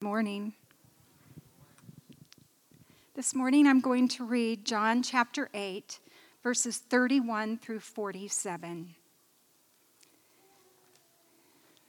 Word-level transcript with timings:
Morning. 0.00 0.52
This 3.16 3.34
morning 3.34 3.66
I'm 3.66 3.80
going 3.80 4.06
to 4.10 4.24
read 4.24 4.64
John 4.64 5.02
chapter 5.02 5.50
8, 5.52 5.98
verses 6.40 6.76
31 6.78 7.58
through 7.58 7.80
47. 7.80 8.94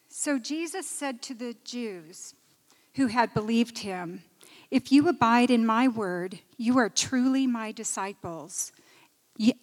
So 0.08 0.40
Jesus 0.40 0.90
said 0.90 1.22
to 1.22 1.36
the 1.36 1.56
Jews 1.64 2.34
who 2.96 3.08
had 3.08 3.32
believed 3.36 3.78
him, 3.78 4.24
If 4.72 4.92
you 4.92 5.08
abide 5.08 5.52
in 5.52 5.64
my 5.64 5.88
word, 5.88 6.40
you 6.58 6.80
are 6.80 6.90
truly 6.90 7.46
my 7.46 7.72
disciples, 7.72 8.72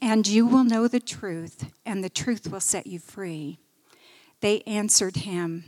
and 0.01 0.25
you 0.25 0.47
will 0.47 0.63
know 0.63 0.87
the 0.87 1.01
truth, 1.01 1.73
and 1.85 2.05
the 2.05 2.09
truth 2.09 2.49
will 2.49 2.61
set 2.61 2.87
you 2.87 3.01
free. 3.01 3.59
They 4.41 4.61
answered 4.69 5.17
him, 5.17 5.65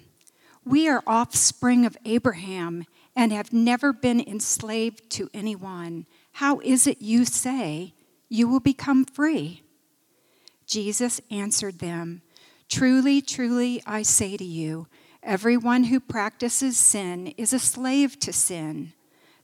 we 0.68 0.88
are 0.88 1.02
offspring 1.06 1.86
of 1.86 1.96
Abraham 2.04 2.84
and 3.16 3.32
have 3.32 3.52
never 3.52 3.92
been 3.92 4.20
enslaved 4.20 5.10
to 5.10 5.30
anyone. 5.32 6.06
How 6.32 6.60
is 6.60 6.86
it 6.86 7.00
you 7.00 7.24
say 7.24 7.94
you 8.28 8.46
will 8.48 8.60
become 8.60 9.04
free? 9.04 9.62
Jesus 10.66 11.20
answered 11.30 11.78
them, 11.78 12.22
Truly, 12.68 13.22
truly, 13.22 13.82
I 13.86 14.02
say 14.02 14.36
to 14.36 14.44
you, 14.44 14.86
everyone 15.22 15.84
who 15.84 15.98
practices 15.98 16.76
sin 16.76 17.28
is 17.38 17.52
a 17.52 17.58
slave 17.58 18.20
to 18.20 18.32
sin. 18.32 18.92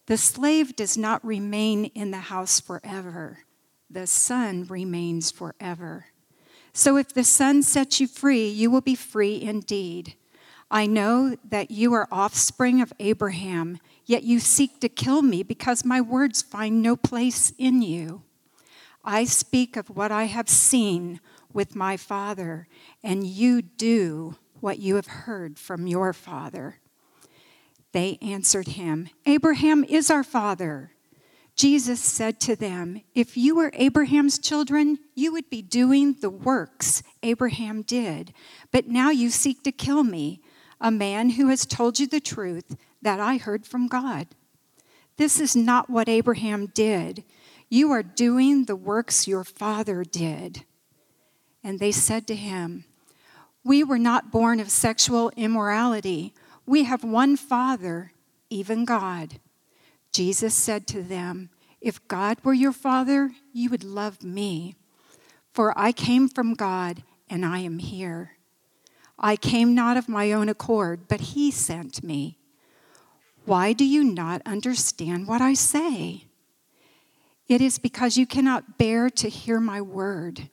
The 0.06 0.18
slave 0.18 0.76
does 0.76 0.98
not 0.98 1.24
remain 1.24 1.86
in 1.86 2.10
the 2.10 2.18
house 2.18 2.60
forever, 2.60 3.40
the 3.88 4.06
son 4.06 4.64
remains 4.64 5.30
forever. 5.30 6.06
So 6.74 6.96
if 6.96 7.14
the 7.14 7.24
son 7.24 7.62
sets 7.62 8.00
you 8.00 8.08
free, 8.08 8.48
you 8.48 8.70
will 8.70 8.80
be 8.80 8.96
free 8.96 9.40
indeed. 9.40 10.16
I 10.70 10.86
know 10.86 11.36
that 11.48 11.70
you 11.70 11.92
are 11.92 12.08
offspring 12.10 12.80
of 12.80 12.92
Abraham, 12.98 13.78
yet 14.06 14.22
you 14.22 14.40
seek 14.40 14.80
to 14.80 14.88
kill 14.88 15.22
me 15.22 15.42
because 15.42 15.84
my 15.84 16.00
words 16.00 16.42
find 16.42 16.82
no 16.82 16.96
place 16.96 17.52
in 17.58 17.82
you. 17.82 18.22
I 19.04 19.24
speak 19.24 19.76
of 19.76 19.90
what 19.90 20.10
I 20.10 20.24
have 20.24 20.48
seen 20.48 21.20
with 21.52 21.76
my 21.76 21.96
father, 21.96 22.66
and 23.02 23.26
you 23.26 23.62
do 23.62 24.36
what 24.60 24.78
you 24.78 24.96
have 24.96 25.06
heard 25.06 25.58
from 25.58 25.86
your 25.86 26.12
father. 26.12 26.78
They 27.92 28.18
answered 28.22 28.68
him, 28.68 29.10
Abraham 29.26 29.84
is 29.84 30.10
our 30.10 30.24
father. 30.24 30.90
Jesus 31.54 32.00
said 32.00 32.40
to 32.40 32.56
them, 32.56 33.02
If 33.14 33.36
you 33.36 33.54
were 33.54 33.70
Abraham's 33.74 34.38
children, 34.38 34.98
you 35.14 35.32
would 35.32 35.48
be 35.48 35.62
doing 35.62 36.16
the 36.20 36.30
works 36.30 37.02
Abraham 37.22 37.82
did. 37.82 38.32
But 38.72 38.88
now 38.88 39.10
you 39.10 39.30
seek 39.30 39.62
to 39.62 39.70
kill 39.70 40.02
me 40.02 40.40
a 40.84 40.90
man 40.90 41.30
who 41.30 41.48
has 41.48 41.64
told 41.64 41.98
you 41.98 42.06
the 42.06 42.20
truth 42.20 42.76
that 43.00 43.18
I 43.18 43.38
heard 43.38 43.66
from 43.66 43.88
God. 43.88 44.28
This 45.16 45.40
is 45.40 45.56
not 45.56 45.88
what 45.88 46.10
Abraham 46.10 46.66
did. 46.66 47.24
You 47.70 47.90
are 47.90 48.02
doing 48.02 48.66
the 48.66 48.76
works 48.76 49.26
your 49.26 49.44
father 49.44 50.04
did. 50.04 50.66
And 51.62 51.80
they 51.80 51.90
said 51.90 52.26
to 52.26 52.36
him, 52.36 52.84
We 53.64 53.82
were 53.82 53.98
not 53.98 54.30
born 54.30 54.60
of 54.60 54.70
sexual 54.70 55.32
immorality. 55.38 56.34
We 56.66 56.84
have 56.84 57.02
one 57.02 57.38
father, 57.38 58.12
even 58.50 58.84
God. 58.84 59.40
Jesus 60.12 60.54
said 60.54 60.86
to 60.88 61.02
them, 61.02 61.48
If 61.80 62.06
God 62.08 62.36
were 62.44 62.52
your 62.52 62.72
father, 62.72 63.30
you 63.54 63.70
would 63.70 63.84
love 63.84 64.22
me, 64.22 64.74
for 65.50 65.72
I 65.78 65.92
came 65.92 66.28
from 66.28 66.52
God 66.52 67.02
and 67.30 67.42
I 67.42 67.60
am 67.60 67.78
here. 67.78 68.33
I 69.18 69.36
came 69.36 69.74
not 69.74 69.96
of 69.96 70.08
my 70.08 70.32
own 70.32 70.48
accord, 70.48 71.08
but 71.08 71.20
he 71.20 71.50
sent 71.50 72.02
me. 72.02 72.38
Why 73.44 73.72
do 73.72 73.84
you 73.84 74.02
not 74.02 74.42
understand 74.44 75.28
what 75.28 75.40
I 75.40 75.54
say? 75.54 76.24
It 77.46 77.60
is 77.60 77.78
because 77.78 78.16
you 78.16 78.26
cannot 78.26 78.78
bear 78.78 79.10
to 79.10 79.28
hear 79.28 79.60
my 79.60 79.80
word. 79.80 80.48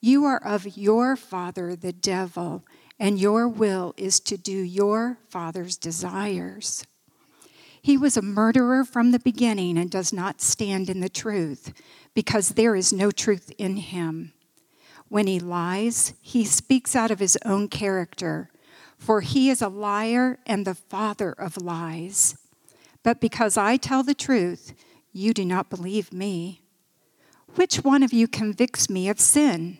You 0.00 0.24
are 0.24 0.42
of 0.42 0.76
your 0.76 1.16
father, 1.16 1.74
the 1.74 1.92
devil, 1.92 2.64
and 2.98 3.18
your 3.18 3.48
will 3.48 3.94
is 3.96 4.20
to 4.20 4.36
do 4.36 4.52
your 4.52 5.18
father's 5.28 5.76
desires. 5.76 6.86
He 7.80 7.96
was 7.96 8.16
a 8.16 8.22
murderer 8.22 8.84
from 8.84 9.12
the 9.12 9.18
beginning 9.18 9.78
and 9.78 9.90
does 9.90 10.12
not 10.12 10.40
stand 10.40 10.90
in 10.90 11.00
the 11.00 11.08
truth, 11.08 11.72
because 12.14 12.50
there 12.50 12.76
is 12.76 12.92
no 12.92 13.10
truth 13.10 13.52
in 13.58 13.76
him. 13.76 14.32
When 15.08 15.26
he 15.26 15.38
lies, 15.38 16.14
he 16.20 16.44
speaks 16.44 16.96
out 16.96 17.10
of 17.10 17.20
his 17.20 17.38
own 17.44 17.68
character, 17.68 18.50
for 18.98 19.20
he 19.20 19.50
is 19.50 19.62
a 19.62 19.68
liar 19.68 20.38
and 20.46 20.66
the 20.66 20.74
father 20.74 21.32
of 21.32 21.56
lies. 21.56 22.36
But 23.02 23.20
because 23.20 23.56
I 23.56 23.76
tell 23.76 24.02
the 24.02 24.14
truth, 24.14 24.74
you 25.12 25.32
do 25.32 25.44
not 25.44 25.70
believe 25.70 26.12
me. 26.12 26.62
Which 27.54 27.76
one 27.76 28.02
of 28.02 28.12
you 28.12 28.26
convicts 28.26 28.90
me 28.90 29.08
of 29.08 29.20
sin? 29.20 29.78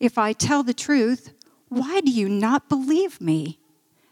If 0.00 0.18
I 0.18 0.32
tell 0.32 0.62
the 0.62 0.74
truth, 0.74 1.32
why 1.68 2.00
do 2.00 2.10
you 2.10 2.28
not 2.28 2.68
believe 2.68 3.20
me? 3.20 3.58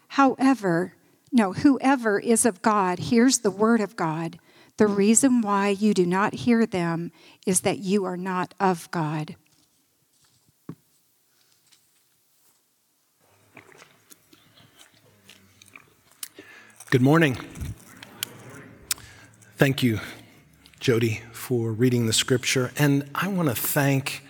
However, 0.09 0.93
no, 1.31 1.53
whoever 1.53 2.19
is 2.19 2.45
of 2.45 2.61
God 2.61 2.99
hears 2.99 3.39
the 3.39 3.51
word 3.51 3.81
of 3.81 3.95
God. 3.95 4.39
The 4.77 4.87
reason 4.87 5.41
why 5.41 5.69
you 5.69 5.93
do 5.93 6.05
not 6.05 6.33
hear 6.33 6.65
them 6.65 7.11
is 7.45 7.61
that 7.61 7.79
you 7.79 8.05
are 8.05 8.17
not 8.17 8.53
of 8.59 8.89
God. 8.91 9.35
Good 16.89 17.01
morning. 17.01 17.37
Thank 19.57 19.83
you, 19.83 19.99
Jody, 20.79 21.21
for 21.33 21.73
reading 21.73 22.07
the 22.07 22.13
scripture. 22.13 22.71
And 22.77 23.09
I 23.13 23.27
want 23.27 23.49
to 23.49 23.55
thank 23.55 24.23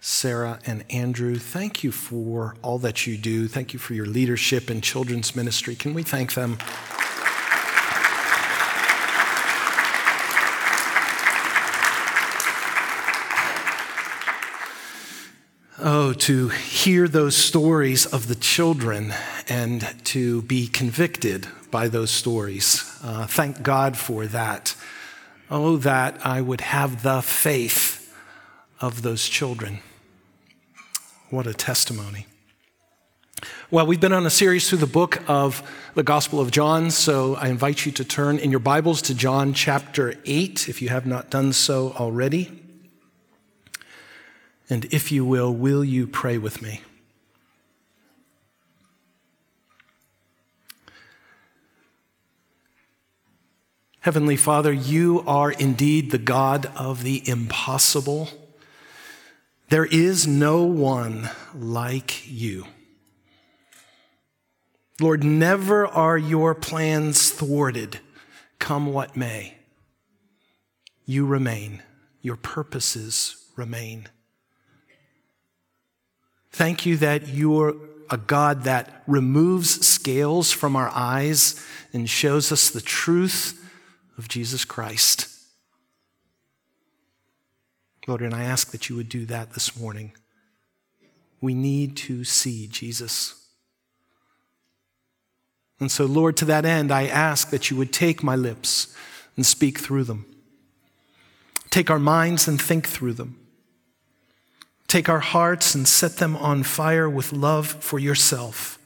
Sarah 0.00 0.58
and 0.64 0.86
Andrew. 0.88 1.36
Thank 1.36 1.84
you 1.84 1.92
for 1.92 2.56
all 2.62 2.78
that 2.78 3.06
you 3.06 3.18
do. 3.18 3.46
Thank 3.46 3.74
you 3.74 3.78
for 3.78 3.92
your 3.92 4.06
leadership 4.06 4.70
in 4.70 4.80
children's 4.80 5.36
ministry. 5.36 5.74
Can 5.74 5.92
we 5.92 6.02
thank 6.02 6.32
them? 6.32 6.56
Oh, 15.78 16.14
to 16.20 16.48
hear 16.48 17.06
those 17.06 17.36
stories 17.36 18.06
of 18.06 18.28
the 18.28 18.34
children 18.34 19.12
and 19.46 19.94
to 20.04 20.40
be 20.40 20.68
convicted 20.68 21.48
by 21.72 21.88
those 21.88 22.12
stories. 22.12 22.84
Uh, 23.02 23.26
thank 23.26 23.64
God 23.64 23.96
for 23.96 24.26
that. 24.28 24.76
Oh, 25.50 25.76
that 25.78 26.24
I 26.24 26.40
would 26.40 26.60
have 26.60 27.02
the 27.02 27.20
faith 27.20 28.14
of 28.80 29.02
those 29.02 29.28
children. 29.28 29.80
What 31.30 31.48
a 31.48 31.54
testimony. 31.54 32.26
Well, 33.70 33.86
we've 33.86 34.00
been 34.00 34.12
on 34.12 34.26
a 34.26 34.30
series 34.30 34.68
through 34.68 34.78
the 34.78 34.86
book 34.86 35.22
of 35.28 35.62
the 35.94 36.02
Gospel 36.02 36.40
of 36.40 36.50
John, 36.50 36.90
so 36.90 37.36
I 37.36 37.48
invite 37.48 37.86
you 37.86 37.92
to 37.92 38.04
turn 38.04 38.38
in 38.38 38.50
your 38.50 38.60
Bibles 38.60 39.00
to 39.02 39.14
John 39.14 39.54
chapter 39.54 40.14
8 40.26 40.68
if 40.68 40.82
you 40.82 40.90
have 40.90 41.06
not 41.06 41.30
done 41.30 41.54
so 41.54 41.92
already. 41.92 42.62
And 44.68 44.84
if 44.86 45.10
you 45.10 45.24
will, 45.24 45.52
will 45.54 45.82
you 45.82 46.06
pray 46.06 46.38
with 46.38 46.60
me? 46.60 46.82
Heavenly 54.02 54.36
Father, 54.36 54.72
you 54.72 55.22
are 55.28 55.52
indeed 55.52 56.10
the 56.10 56.18
God 56.18 56.66
of 56.74 57.04
the 57.04 57.22
impossible. 57.28 58.28
There 59.68 59.84
is 59.84 60.26
no 60.26 60.64
one 60.64 61.30
like 61.54 62.28
you. 62.28 62.66
Lord, 65.00 65.22
never 65.22 65.86
are 65.86 66.18
your 66.18 66.52
plans 66.52 67.30
thwarted, 67.30 68.00
come 68.58 68.92
what 68.92 69.16
may. 69.16 69.58
You 71.06 71.24
remain, 71.24 71.84
your 72.22 72.36
purposes 72.36 73.36
remain. 73.54 74.08
Thank 76.50 76.84
you 76.86 76.96
that 76.96 77.28
you're 77.28 77.76
a 78.10 78.16
God 78.16 78.64
that 78.64 79.04
removes 79.06 79.86
scales 79.86 80.50
from 80.50 80.74
our 80.74 80.90
eyes 80.92 81.64
and 81.92 82.10
shows 82.10 82.50
us 82.50 82.68
the 82.68 82.80
truth 82.80 83.60
of 84.22 84.28
Jesus 84.28 84.64
Christ. 84.64 85.26
Lord, 88.06 88.22
and 88.22 88.32
I 88.32 88.44
ask 88.44 88.70
that 88.70 88.88
you 88.88 88.94
would 88.94 89.08
do 89.08 89.26
that 89.26 89.54
this 89.54 89.76
morning. 89.76 90.12
We 91.40 91.54
need 91.54 91.96
to 91.96 92.22
see 92.22 92.68
Jesus. 92.68 93.48
And 95.80 95.90
so, 95.90 96.04
Lord, 96.04 96.36
to 96.36 96.44
that 96.44 96.64
end, 96.64 96.92
I 96.92 97.08
ask 97.08 97.50
that 97.50 97.68
you 97.68 97.76
would 97.76 97.92
take 97.92 98.22
my 98.22 98.36
lips 98.36 98.94
and 99.34 99.44
speak 99.44 99.80
through 99.80 100.04
them. 100.04 100.24
Take 101.70 101.90
our 101.90 101.98
minds 101.98 102.46
and 102.46 102.62
think 102.62 102.86
through 102.86 103.14
them. 103.14 103.40
Take 104.86 105.08
our 105.08 105.18
hearts 105.18 105.74
and 105.74 105.88
set 105.88 106.18
them 106.18 106.36
on 106.36 106.62
fire 106.62 107.10
with 107.10 107.32
love 107.32 107.66
for 107.66 107.98
yourself. 107.98 108.78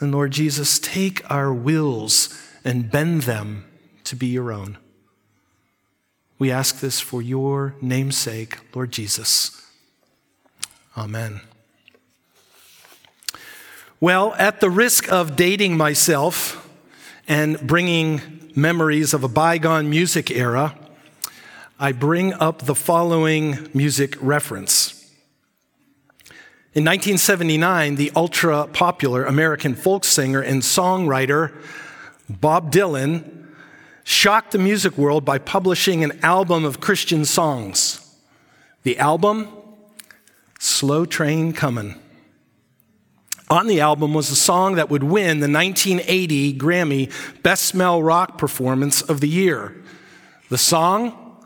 And 0.00 0.12
Lord 0.12 0.32
Jesus, 0.32 0.78
take 0.78 1.30
our 1.30 1.54
wills 1.54 2.38
and 2.62 2.90
bend 2.90 3.22
them 3.22 3.64
to 4.04 4.16
be 4.16 4.26
your 4.26 4.52
own. 4.52 4.78
We 6.38 6.50
ask 6.50 6.80
this 6.80 7.00
for 7.00 7.22
your 7.22 7.74
namesake, 7.80 8.58
Lord 8.74 8.90
Jesus. 8.90 9.64
Amen. 10.96 11.40
Well, 14.00 14.34
at 14.36 14.60
the 14.60 14.68
risk 14.68 15.12
of 15.12 15.36
dating 15.36 15.76
myself 15.76 16.68
and 17.28 17.64
bringing 17.64 18.50
memories 18.56 19.14
of 19.14 19.22
a 19.22 19.28
bygone 19.28 19.88
music 19.88 20.30
era, 20.30 20.76
I 21.78 21.92
bring 21.92 22.32
up 22.34 22.62
the 22.62 22.74
following 22.74 23.70
music 23.72 24.16
reference. 24.20 25.02
In 26.74 26.84
1979, 26.84 27.96
the 27.96 28.10
ultra 28.16 28.66
popular 28.66 29.24
American 29.24 29.74
folk 29.74 30.04
singer 30.04 30.40
and 30.40 30.62
songwriter 30.62 31.52
Bob 32.28 32.72
Dylan 32.72 33.41
shocked 34.04 34.52
the 34.52 34.58
music 34.58 34.98
world 34.98 35.24
by 35.24 35.38
publishing 35.38 36.02
an 36.04 36.18
album 36.22 36.64
of 36.64 36.80
Christian 36.80 37.24
songs. 37.24 37.98
The 38.82 38.98
album, 38.98 39.48
Slow 40.58 41.04
Train 41.04 41.52
Comin'. 41.52 41.98
On 43.50 43.66
the 43.66 43.80
album 43.80 44.14
was 44.14 44.30
a 44.30 44.36
song 44.36 44.76
that 44.76 44.88
would 44.88 45.02
win 45.02 45.40
the 45.40 45.48
1980 45.48 46.54
Grammy 46.54 47.42
Best 47.42 47.74
Male 47.74 48.02
Rock 48.02 48.38
Performance 48.38 49.02
of 49.02 49.20
the 49.20 49.28
Year. 49.28 49.76
The 50.48 50.56
song, 50.56 51.36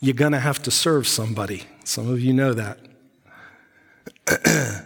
You're 0.00 0.14
Gonna 0.14 0.40
Have 0.40 0.62
to 0.64 0.70
Serve 0.70 1.08
Somebody. 1.08 1.62
Some 1.84 2.10
of 2.10 2.20
you 2.20 2.34
know 2.34 2.52
that. 2.52 2.78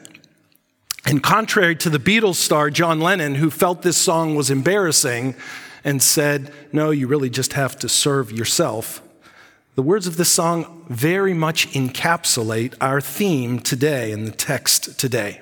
and 1.04 1.22
contrary 1.22 1.74
to 1.76 1.90
the 1.90 1.98
Beatles 1.98 2.36
star 2.36 2.70
John 2.70 3.00
Lennon, 3.00 3.34
who 3.34 3.50
felt 3.50 3.82
this 3.82 3.96
song 3.96 4.36
was 4.36 4.50
embarrassing, 4.50 5.34
and 5.84 6.02
said, 6.02 6.52
No, 6.72 6.90
you 6.90 7.06
really 7.06 7.30
just 7.30 7.54
have 7.54 7.78
to 7.78 7.88
serve 7.88 8.32
yourself. 8.32 9.02
The 9.74 9.82
words 9.82 10.06
of 10.06 10.16
this 10.16 10.30
song 10.30 10.84
very 10.88 11.34
much 11.34 11.68
encapsulate 11.70 12.74
our 12.80 13.00
theme 13.00 13.60
today 13.60 14.10
and 14.10 14.26
the 14.26 14.32
text 14.32 14.98
today. 14.98 15.40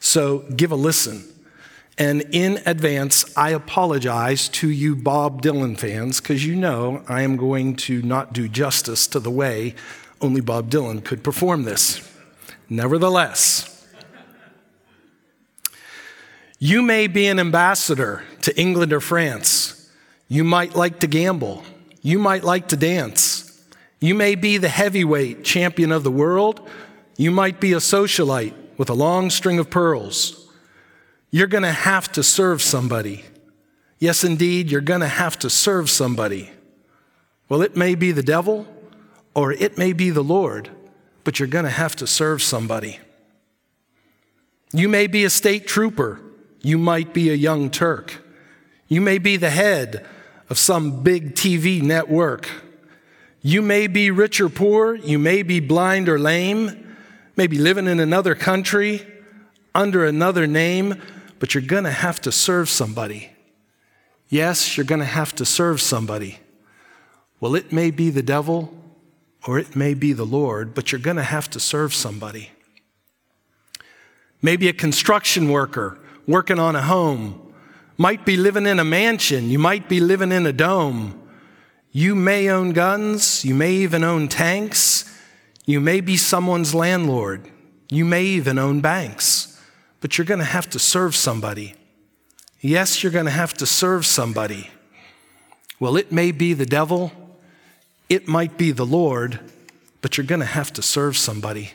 So 0.00 0.40
give 0.56 0.72
a 0.72 0.76
listen. 0.76 1.24
And 1.98 2.22
in 2.32 2.60
advance, 2.64 3.36
I 3.36 3.50
apologize 3.50 4.48
to 4.48 4.70
you 4.70 4.96
Bob 4.96 5.42
Dylan 5.42 5.78
fans 5.78 6.20
because 6.20 6.46
you 6.46 6.56
know 6.56 7.04
I 7.06 7.22
am 7.22 7.36
going 7.36 7.76
to 7.76 8.00
not 8.02 8.32
do 8.32 8.48
justice 8.48 9.06
to 9.08 9.20
the 9.20 9.30
way 9.30 9.74
only 10.22 10.40
Bob 10.40 10.70
Dylan 10.70 11.04
could 11.04 11.22
perform 11.22 11.64
this. 11.64 12.08
Nevertheless, 12.70 13.71
you 16.64 16.80
may 16.80 17.08
be 17.08 17.26
an 17.26 17.40
ambassador 17.40 18.22
to 18.42 18.56
England 18.56 18.92
or 18.92 19.00
France. 19.00 19.90
You 20.28 20.44
might 20.44 20.76
like 20.76 21.00
to 21.00 21.08
gamble. 21.08 21.64
You 22.02 22.20
might 22.20 22.44
like 22.44 22.68
to 22.68 22.76
dance. 22.76 23.60
You 23.98 24.14
may 24.14 24.36
be 24.36 24.58
the 24.58 24.68
heavyweight 24.68 25.42
champion 25.42 25.90
of 25.90 26.04
the 26.04 26.10
world. 26.12 26.70
You 27.16 27.32
might 27.32 27.58
be 27.58 27.72
a 27.72 27.78
socialite 27.78 28.54
with 28.78 28.88
a 28.88 28.94
long 28.94 29.28
string 29.28 29.58
of 29.58 29.70
pearls. 29.70 30.48
You're 31.32 31.48
going 31.48 31.64
to 31.64 31.72
have 31.72 32.12
to 32.12 32.22
serve 32.22 32.62
somebody. 32.62 33.24
Yes, 33.98 34.22
indeed, 34.22 34.70
you're 34.70 34.80
going 34.80 35.00
to 35.00 35.08
have 35.08 35.36
to 35.40 35.50
serve 35.50 35.90
somebody. 35.90 36.52
Well, 37.48 37.62
it 37.62 37.76
may 37.76 37.96
be 37.96 38.12
the 38.12 38.22
devil 38.22 38.68
or 39.34 39.50
it 39.50 39.78
may 39.78 39.92
be 39.92 40.10
the 40.10 40.22
Lord, 40.22 40.70
but 41.24 41.40
you're 41.40 41.48
going 41.48 41.64
to 41.64 41.72
have 41.72 41.96
to 41.96 42.06
serve 42.06 42.40
somebody. 42.40 43.00
You 44.72 44.88
may 44.88 45.08
be 45.08 45.24
a 45.24 45.30
state 45.30 45.66
trooper 45.66 46.20
you 46.62 46.78
might 46.78 47.12
be 47.12 47.30
a 47.30 47.34
young 47.34 47.70
Turk. 47.70 48.22
You 48.88 49.00
may 49.00 49.18
be 49.18 49.36
the 49.36 49.50
head 49.50 50.06
of 50.48 50.58
some 50.58 51.02
big 51.02 51.34
TV 51.34 51.82
network. 51.82 52.48
You 53.42 53.60
may 53.62 53.86
be 53.86 54.10
rich 54.10 54.40
or 54.40 54.48
poor. 54.48 54.94
You 54.94 55.18
may 55.18 55.42
be 55.42 55.60
blind 55.60 56.08
or 56.08 56.18
lame. 56.18 56.96
Maybe 57.36 57.58
living 57.58 57.86
in 57.86 58.00
another 58.00 58.34
country 58.34 59.06
under 59.74 60.04
another 60.04 60.46
name, 60.46 61.00
but 61.38 61.54
you're 61.54 61.62
going 61.62 61.84
to 61.84 61.90
have 61.90 62.20
to 62.22 62.32
serve 62.32 62.68
somebody. 62.68 63.30
Yes, 64.28 64.76
you're 64.76 64.86
going 64.86 65.00
to 65.00 65.04
have 65.04 65.34
to 65.36 65.44
serve 65.44 65.80
somebody. 65.80 66.38
Well, 67.40 67.54
it 67.54 67.72
may 67.72 67.90
be 67.90 68.10
the 68.10 68.22
devil 68.22 68.72
or 69.46 69.58
it 69.58 69.74
may 69.74 69.94
be 69.94 70.12
the 70.12 70.24
Lord, 70.24 70.74
but 70.74 70.92
you're 70.92 71.00
going 71.00 71.16
to 71.16 71.22
have 71.22 71.50
to 71.50 71.60
serve 71.60 71.92
somebody. 71.92 72.50
Maybe 74.40 74.68
a 74.68 74.72
construction 74.72 75.48
worker 75.48 75.98
working 76.26 76.58
on 76.58 76.76
a 76.76 76.82
home, 76.82 77.52
might 77.96 78.24
be 78.24 78.36
living 78.36 78.66
in 78.66 78.78
a 78.78 78.84
mansion, 78.84 79.50
you 79.50 79.58
might 79.58 79.88
be 79.88 80.00
living 80.00 80.32
in 80.32 80.46
a 80.46 80.52
dome. 80.52 81.18
You 81.94 82.14
may 82.14 82.48
own 82.48 82.72
guns, 82.72 83.44
you 83.44 83.54
may 83.54 83.72
even 83.72 84.02
own 84.02 84.28
tanks, 84.28 85.04
you 85.66 85.78
may 85.78 86.00
be 86.00 86.16
someone's 86.16 86.74
landlord, 86.74 87.50
you 87.90 88.06
may 88.06 88.24
even 88.24 88.58
own 88.58 88.80
banks, 88.80 89.62
but 90.00 90.16
you're 90.16 90.24
going 90.24 90.40
to 90.40 90.44
have 90.44 90.70
to 90.70 90.78
serve 90.78 91.14
somebody. 91.14 91.74
Yes, 92.62 93.02
you're 93.02 93.12
going 93.12 93.26
to 93.26 93.30
have 93.30 93.52
to 93.54 93.66
serve 93.66 94.06
somebody. 94.06 94.70
Well, 95.78 95.98
it 95.98 96.10
may 96.10 96.32
be 96.32 96.54
the 96.54 96.64
devil, 96.64 97.12
it 98.08 98.26
might 98.26 98.56
be 98.56 98.72
the 98.72 98.86
Lord, 98.86 99.40
but 100.00 100.16
you're 100.16 100.26
going 100.26 100.40
to 100.40 100.46
have 100.46 100.72
to 100.72 100.82
serve 100.82 101.18
somebody. 101.18 101.72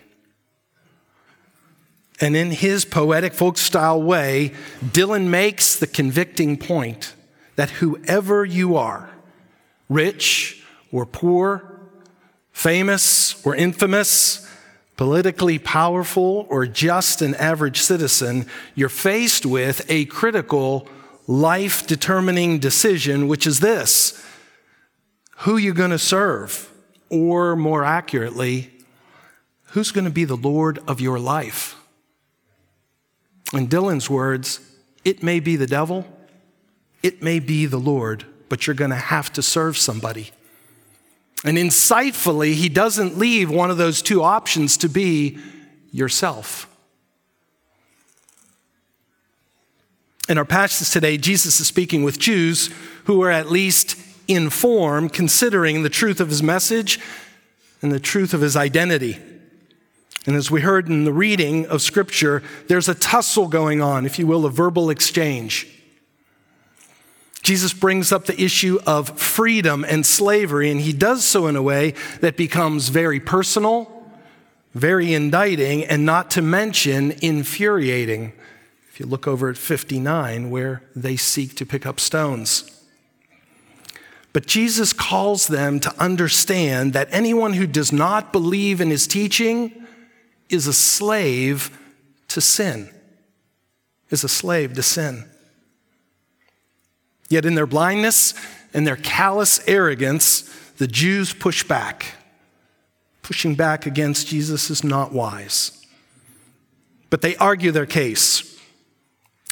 And 2.20 2.36
in 2.36 2.52
his 2.52 2.84
poetic 2.84 3.34
folk 3.34 3.58
style 3.58 4.02
way, 4.02 4.54
Dylan 4.84 5.28
makes 5.28 5.76
the 5.76 5.88
convicting 5.88 6.58
point 6.58 7.14
that 7.56 7.70
whoever 7.72 8.44
you 8.44 8.76
are, 8.76 9.10
rich 9.90 10.64
or 10.92 11.06
poor, 11.06 11.80
famous 12.52 13.46
or 13.46 13.56
infamous, 13.56 14.48
politically 14.96 15.60
powerful 15.60 16.48
or 16.50 16.66
just 16.66 17.22
an 17.22 17.36
average 17.36 17.82
citizen, 17.82 18.48
you're 18.74 18.90
faced 18.90 19.46
with 19.46 19.86
a 19.90 20.06
critical, 20.06 20.88
life 21.28 21.86
determining 21.86 22.58
decision, 22.58 23.28
which 23.28 23.46
is 23.46 23.60
this 23.60 24.24
who 25.42 25.58
are 25.58 25.60
you 25.60 25.74
going 25.74 25.92
to 25.92 26.00
serve? 26.00 26.72
Or 27.10 27.56
more 27.56 27.84
accurately, 27.86 28.72
who's 29.66 29.92
going 29.92 30.06
to 30.06 30.12
be 30.12 30.26
the 30.26 30.36
Lord 30.36 30.80
of 30.88 31.00
your 31.00 31.20
life? 31.20 31.77
In 33.54 33.68
Dylan's 33.68 34.10
words, 34.10 34.60
it 35.06 35.24
may 35.24 35.40
be 35.40 35.56
the 35.56 35.68
devil, 35.68 36.06
it 37.02 37.24
may 37.24 37.40
be 37.40 37.66
the 37.66 37.78
Lord, 37.78 38.26
but 38.50 38.68
you're 38.68 38.76
going 38.76 38.92
to 38.92 38.98
have 38.98 39.32
to 39.34 39.42
serve 39.42 39.78
somebody. 39.78 40.32
And 41.46 41.58
insightfully, 41.58 42.54
he 42.54 42.68
doesn't 42.68 43.18
leave 43.18 43.50
one 43.50 43.72
of 43.72 43.78
those 43.78 44.02
two 44.02 44.24
options 44.24 44.76
to 44.78 44.90
be 44.90 45.38
yourself. 45.92 46.68
In 50.28 50.38
our 50.38 50.46
passage 50.46 50.90
today, 50.90 51.18
Jesus 51.18 51.60
is 51.60 51.68
speaking 51.68 52.04
with 52.04 52.20
Jews 52.20 52.70
who 53.06 53.22
are 53.24 53.32
at 53.32 53.50
least 53.50 53.96
informed, 54.28 55.14
considering 55.14 55.84
the 55.84 55.90
truth 55.90 56.20
of 56.20 56.28
his 56.28 56.44
message 56.44 57.00
and 57.82 57.94
the 57.94 58.00
truth 58.00 58.34
of 58.34 58.42
his 58.42 58.58
identity. 58.58 59.18
And 60.28 60.36
as 60.36 60.52
we 60.52 60.60
heard 60.60 60.90
in 60.90 61.06
the 61.06 61.14
reading 61.14 61.66
of 61.68 61.82
Scripture, 61.82 62.44
there's 62.68 62.90
a 62.90 62.94
tussle 62.94 63.48
going 63.48 63.82
on, 63.82 64.06
if 64.06 64.20
you 64.20 64.28
will, 64.28 64.46
a 64.46 64.52
verbal 64.52 64.90
exchange. 64.90 65.68
Jesus 67.42 67.74
brings 67.74 68.12
up 68.12 68.26
the 68.26 68.40
issue 68.40 68.78
of 68.86 69.18
freedom 69.18 69.86
and 69.86 70.06
slavery, 70.06 70.70
and 70.70 70.82
he 70.82 70.92
does 70.92 71.24
so 71.24 71.48
in 71.48 71.56
a 71.56 71.62
way 71.62 71.94
that 72.20 72.36
becomes 72.36 72.90
very 72.90 73.22
personal, 73.22 73.90
very 74.74 75.14
indicting, 75.14 75.86
and 75.86 76.06
not 76.06 76.30
to 76.32 76.42
mention 76.42 77.14
infuriating. 77.22 78.34
If 78.92 79.00
you 79.00 79.06
look 79.06 79.30
over 79.30 79.50
at 79.50 79.56
59, 79.56 80.50
where 80.50 80.82
they 80.94 81.16
seek 81.16 81.56
to 81.56 81.66
pick 81.66 81.86
up 81.86 82.02
stones. 82.02 82.70
But 84.34 84.46
Jesus 84.46 84.92
calls 84.92 85.48
them 85.48 85.80
to 85.80 85.96
understand 85.98 86.92
that 86.92 87.08
anyone 87.12 87.54
who 87.54 87.66
does 87.66 87.94
not 87.94 88.34
believe 88.34 88.82
in 88.82 88.90
his 88.90 89.08
teaching, 89.08 89.87
is 90.50 90.68
a 90.68 90.74
slave 90.74 91.78
to 92.30 92.42
sin, 92.42 92.90
is 94.10 94.24
a 94.24 94.30
slave 94.30 94.74
to 94.74 94.84
sin. 94.84 95.26
Yet 97.30 97.46
in 97.46 97.56
their 97.56 97.68
blindness 97.68 98.34
and 98.74 98.88
their 98.88 98.96
callous 98.96 99.60
arrogance, 99.68 100.44
the 100.78 100.88
Jews 100.88 101.34
push 101.34 101.64
back. 101.64 102.14
Pushing 103.22 103.56
back 103.56 103.86
against 103.86 104.28
Jesus 104.28 104.70
is 104.70 104.84
not 104.84 105.12
wise. 105.12 105.86
But 107.10 107.22
they 107.22 107.36
argue 107.36 107.72
their 107.72 107.86
case. 107.86 108.58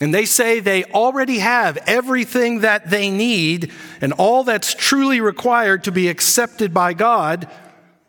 And 0.01 0.13
they 0.13 0.25
say 0.25 0.59
they 0.59 0.83
already 0.85 1.39
have 1.39 1.77
everything 1.87 2.59
that 2.61 2.89
they 2.89 3.09
need 3.09 3.71
and 4.01 4.13
all 4.13 4.43
that's 4.43 4.73
truly 4.73 5.21
required 5.21 5.85
to 5.85 5.91
be 5.91 6.09
accepted 6.09 6.73
by 6.73 6.93
God 6.93 7.49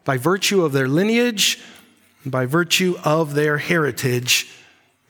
by 0.04 0.16
virtue 0.16 0.64
of 0.64 0.72
their 0.72 0.88
lineage, 0.88 1.60
by 2.30 2.46
virtue 2.46 2.96
of 3.04 3.34
their 3.34 3.58
heritage 3.58 4.50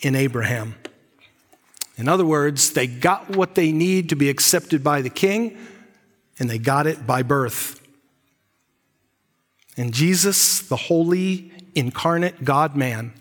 in 0.00 0.14
Abraham. 0.14 0.74
In 1.96 2.08
other 2.08 2.26
words, 2.26 2.72
they 2.72 2.86
got 2.86 3.30
what 3.30 3.54
they 3.54 3.72
need 3.72 4.10
to 4.10 4.16
be 4.16 4.28
accepted 4.28 4.84
by 4.84 5.00
the 5.00 5.10
king, 5.10 5.56
and 6.38 6.50
they 6.50 6.58
got 6.58 6.86
it 6.86 7.06
by 7.06 7.22
birth. 7.22 7.80
And 9.76 9.94
Jesus, 9.94 10.60
the 10.60 10.76
holy, 10.76 11.52
incarnate 11.74 12.44
God 12.44 12.76
man, 12.76 13.14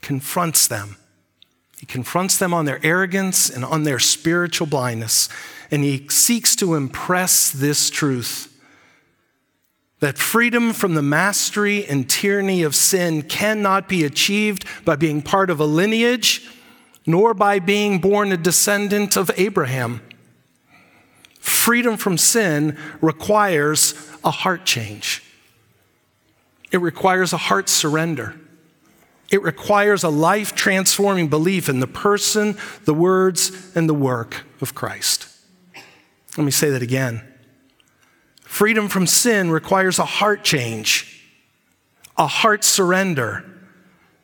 confronts 0.00 0.66
them. 0.66 0.96
He 1.78 1.86
confronts 1.86 2.38
them 2.38 2.54
on 2.54 2.64
their 2.64 2.84
arrogance 2.84 3.50
and 3.50 3.64
on 3.64 3.84
their 3.84 3.98
spiritual 3.98 4.66
blindness, 4.66 5.28
and 5.70 5.84
he 5.84 6.08
seeks 6.08 6.56
to 6.56 6.74
impress 6.74 7.50
this 7.50 7.90
truth 7.90 8.53
that 10.00 10.18
freedom 10.18 10.72
from 10.72 10.94
the 10.94 11.02
mastery 11.02 11.86
and 11.86 12.08
tyranny 12.08 12.62
of 12.62 12.74
sin 12.74 13.22
cannot 13.22 13.88
be 13.88 14.04
achieved 14.04 14.64
by 14.84 14.96
being 14.96 15.22
part 15.22 15.50
of 15.50 15.60
a 15.60 15.64
lineage 15.64 16.48
nor 17.06 17.34
by 17.34 17.58
being 17.58 17.98
born 17.98 18.32
a 18.32 18.36
descendant 18.36 19.16
of 19.16 19.30
Abraham. 19.36 20.00
Freedom 21.38 21.96
from 21.96 22.16
sin 22.16 22.78
requires 23.00 23.94
a 24.24 24.30
heart 24.30 24.64
change. 24.64 25.22
It 26.72 26.78
requires 26.78 27.32
a 27.32 27.36
heart 27.36 27.68
surrender. 27.68 28.34
It 29.30 29.42
requires 29.42 30.02
a 30.02 30.08
life 30.08 30.54
transforming 30.54 31.28
belief 31.28 31.68
in 31.68 31.80
the 31.80 31.86
person, 31.86 32.56
the 32.84 32.94
words, 32.94 33.72
and 33.74 33.88
the 33.88 33.94
work 33.94 34.44
of 34.60 34.74
Christ. 34.74 35.28
Let 36.36 36.44
me 36.44 36.50
say 36.50 36.70
that 36.70 36.82
again. 36.82 37.22
Freedom 38.54 38.88
from 38.88 39.04
sin 39.04 39.50
requires 39.50 39.98
a 39.98 40.04
heart 40.04 40.44
change, 40.44 41.20
a 42.16 42.28
heart 42.28 42.62
surrender 42.62 43.44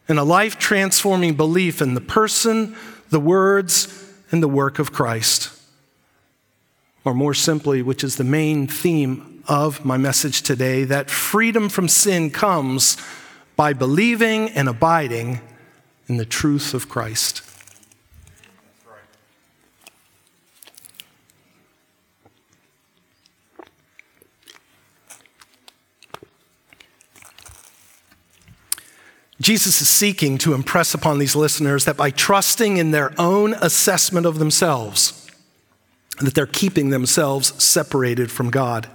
and 0.07 0.21
a 0.21 0.23
life 0.23 0.57
transforming 0.57 1.35
belief 1.35 1.83
in 1.83 1.95
the 1.95 2.01
person, 2.01 2.77
the 3.09 3.19
words, 3.19 4.09
and 4.31 4.41
the 4.41 4.47
work 4.47 4.79
of 4.79 4.93
Christ. 4.93 5.51
Or 7.05 7.13
more 7.13 7.35
simply, 7.35 7.83
which 7.83 8.05
is 8.05 8.15
the 8.15 8.23
main 8.23 8.69
theme 8.69 9.43
of 9.49 9.85
my 9.85 9.97
message 9.97 10.43
today, 10.43 10.85
that 10.85 11.11
freedom 11.11 11.69
from 11.69 11.89
sin 11.89 12.31
comes 12.31 12.97
by 13.57 13.73
believing 13.73 14.51
and 14.51 14.69
abiding 14.69 15.41
in 16.07 16.19
the 16.19 16.25
truth 16.25 16.73
of 16.73 16.89
Christ. 16.89 17.43
Jesus 29.41 29.81
is 29.81 29.89
seeking 29.89 30.37
to 30.39 30.53
impress 30.53 30.93
upon 30.93 31.19
these 31.19 31.35
listeners 31.35 31.87
that 31.87 31.97
by 31.97 32.11
trusting 32.11 32.77
in 32.77 32.91
their 32.91 33.13
own 33.19 33.55
assessment 33.55 34.27
of 34.27 34.39
themselves, 34.39 35.29
that 36.21 36.35
they're 36.35 36.47
keeping 36.47 36.91
themselves 36.91 37.63
separated 37.63 38.31
from 38.31 38.51
God. 38.51 38.89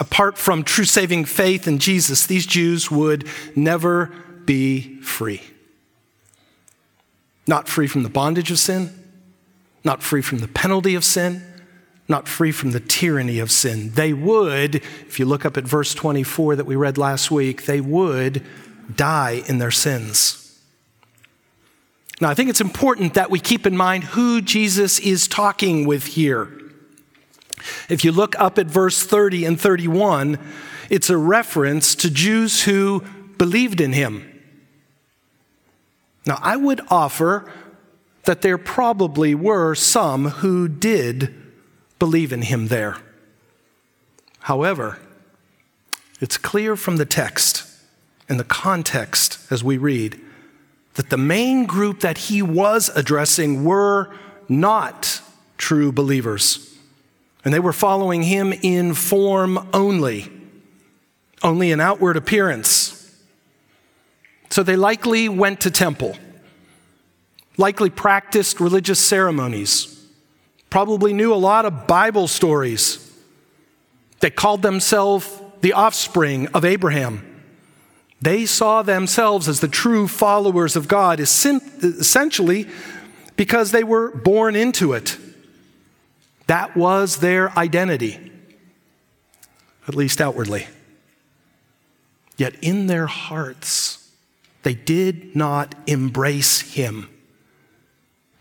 Apart 0.00 0.36
from 0.36 0.64
true 0.64 0.84
saving 0.84 1.24
faith 1.24 1.68
in 1.68 1.78
Jesus, 1.78 2.26
these 2.26 2.46
Jews 2.46 2.90
would 2.90 3.28
never 3.54 4.12
be 4.44 5.00
free. 5.00 5.40
Not 7.46 7.68
free 7.68 7.86
from 7.86 8.02
the 8.02 8.08
bondage 8.08 8.50
of 8.50 8.58
sin, 8.58 8.90
not 9.84 10.02
free 10.02 10.20
from 10.20 10.38
the 10.38 10.48
penalty 10.48 10.96
of 10.96 11.04
sin, 11.04 11.42
not 12.08 12.26
free 12.26 12.52
from 12.52 12.72
the 12.72 12.80
tyranny 12.80 13.38
of 13.38 13.52
sin. 13.52 13.90
They 13.92 14.12
would, 14.12 14.76
if 14.76 15.18
you 15.18 15.26
look 15.26 15.44
up 15.44 15.56
at 15.56 15.64
verse 15.64 15.94
24 15.94 16.56
that 16.56 16.66
we 16.66 16.76
read 16.76 16.98
last 16.98 17.30
week, 17.30 17.64
they 17.64 17.80
would 17.80 18.44
die 18.94 19.42
in 19.48 19.58
their 19.58 19.70
sins. 19.70 20.42
Now, 22.20 22.30
I 22.30 22.34
think 22.34 22.48
it's 22.48 22.60
important 22.60 23.14
that 23.14 23.30
we 23.30 23.40
keep 23.40 23.66
in 23.66 23.76
mind 23.76 24.04
who 24.04 24.40
Jesus 24.40 24.98
is 24.98 25.28
talking 25.28 25.86
with 25.86 26.04
here. 26.06 26.50
If 27.88 28.04
you 28.04 28.12
look 28.12 28.38
up 28.38 28.58
at 28.58 28.66
verse 28.66 29.02
30 29.02 29.44
and 29.44 29.60
31, 29.60 30.38
it's 30.88 31.10
a 31.10 31.18
reference 31.18 31.94
to 31.96 32.10
Jews 32.10 32.62
who 32.62 33.04
believed 33.38 33.80
in 33.80 33.92
him. 33.92 34.32
Now, 36.26 36.38
I 36.40 36.56
would 36.56 36.80
offer 36.88 37.50
that 38.24 38.42
there 38.42 38.58
probably 38.58 39.34
were 39.34 39.74
some 39.74 40.26
who 40.26 40.68
did 40.68 41.34
believe 41.98 42.32
in 42.32 42.42
him 42.42 42.68
there. 42.68 42.96
However, 44.40 44.98
it's 46.20 46.38
clear 46.38 46.76
from 46.76 46.96
the 46.96 47.04
text 47.04 47.65
in 48.28 48.36
the 48.36 48.44
context 48.44 49.38
as 49.50 49.62
we 49.62 49.78
read 49.78 50.20
that 50.94 51.10
the 51.10 51.16
main 51.16 51.66
group 51.66 52.00
that 52.00 52.18
he 52.18 52.42
was 52.42 52.88
addressing 52.96 53.64
were 53.64 54.14
not 54.48 55.20
true 55.58 55.92
believers. 55.92 56.74
And 57.44 57.52
they 57.52 57.60
were 57.60 57.72
following 57.72 58.22
him 58.22 58.52
in 58.52 58.94
form 58.94 59.68
only, 59.72 60.32
only 61.42 61.70
in 61.70 61.80
outward 61.80 62.16
appearance. 62.16 62.92
So 64.50 64.62
they 64.62 64.76
likely 64.76 65.28
went 65.28 65.60
to 65.60 65.70
temple, 65.70 66.16
likely 67.56 67.90
practiced 67.90 68.58
religious 68.58 68.98
ceremonies, 68.98 70.04
probably 70.70 71.12
knew 71.12 71.32
a 71.32 71.36
lot 71.36 71.66
of 71.66 71.86
Bible 71.86 72.26
stories. 72.26 73.02
They 74.20 74.30
called 74.30 74.62
themselves 74.62 75.40
the 75.60 75.74
offspring 75.74 76.48
of 76.48 76.64
Abraham. 76.64 77.25
They 78.20 78.46
saw 78.46 78.82
themselves 78.82 79.48
as 79.48 79.60
the 79.60 79.68
true 79.68 80.08
followers 80.08 80.74
of 80.74 80.88
God, 80.88 81.20
essentially 81.20 82.66
because 83.36 83.70
they 83.70 83.84
were 83.84 84.10
born 84.10 84.56
into 84.56 84.94
it. 84.94 85.18
That 86.46 86.76
was 86.76 87.18
their 87.18 87.56
identity, 87.58 88.32
at 89.86 89.94
least 89.94 90.20
outwardly. 90.20 90.66
Yet 92.38 92.54
in 92.62 92.86
their 92.86 93.06
hearts, 93.06 94.10
they 94.62 94.74
did 94.74 95.36
not 95.36 95.74
embrace 95.86 96.60
Him. 96.60 97.08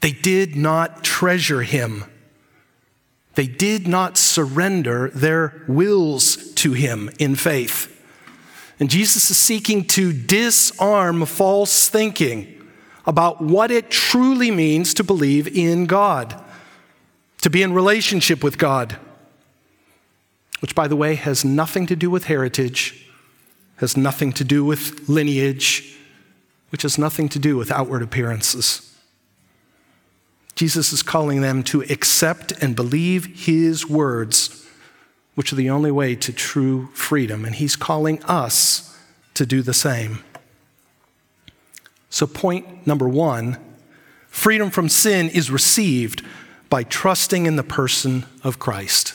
They 0.01 0.11
did 0.11 0.55
not 0.55 1.03
treasure 1.03 1.61
Him. 1.63 2.05
They 3.35 3.47
did 3.47 3.87
not 3.87 4.17
surrender 4.17 5.09
their 5.09 5.63
wills 5.67 6.53
to 6.55 6.73
Him 6.73 7.09
in 7.19 7.35
faith. 7.35 7.91
And 8.79 8.89
Jesus 8.89 9.31
is 9.31 9.37
seeking 9.37 9.85
to 9.89 10.11
disarm 10.11 11.25
false 11.25 11.87
thinking 11.87 12.51
about 13.05 13.41
what 13.41 13.71
it 13.71 13.89
truly 13.89 14.51
means 14.51 14.93
to 14.95 15.03
believe 15.03 15.47
in 15.55 15.85
God, 15.85 16.43
to 17.41 17.49
be 17.49 17.61
in 17.61 17.73
relationship 17.73 18.43
with 18.43 18.57
God, 18.57 18.97
which, 20.59 20.75
by 20.75 20.87
the 20.87 20.95
way, 20.95 21.15
has 21.15 21.45
nothing 21.45 21.85
to 21.87 21.95
do 21.95 22.09
with 22.09 22.25
heritage, 22.25 23.07
has 23.77 23.95
nothing 23.95 24.33
to 24.33 24.43
do 24.43 24.65
with 24.65 25.07
lineage, 25.07 25.95
which 26.69 26.81
has 26.81 26.97
nothing 26.97 27.29
to 27.29 27.39
do 27.39 27.55
with 27.55 27.71
outward 27.71 28.01
appearances. 28.01 28.93
Jesus 30.55 30.91
is 30.91 31.03
calling 31.03 31.41
them 31.41 31.63
to 31.63 31.81
accept 31.83 32.51
and 32.63 32.75
believe 32.75 33.45
his 33.45 33.87
words 33.87 34.64
which 35.35 35.51
are 35.53 35.57
the 35.57 35.69
only 35.69 35.91
way 35.91 36.15
to 36.15 36.33
true 36.33 36.87
freedom. 36.93 37.45
And 37.45 37.55
He's 37.55 37.75
calling 37.75 38.23
us 38.23 38.97
to 39.35 39.45
do 39.45 39.61
the 39.61 39.73
same. 39.73 40.23
So, 42.09 42.25
point 42.25 42.87
number 42.87 43.07
one 43.07 43.57
freedom 44.27 44.69
from 44.69 44.89
sin 44.89 45.29
is 45.29 45.51
received 45.51 46.23
by 46.69 46.83
trusting 46.83 47.45
in 47.45 47.57
the 47.57 47.63
person 47.63 48.25
of 48.43 48.59
Christ. 48.59 49.13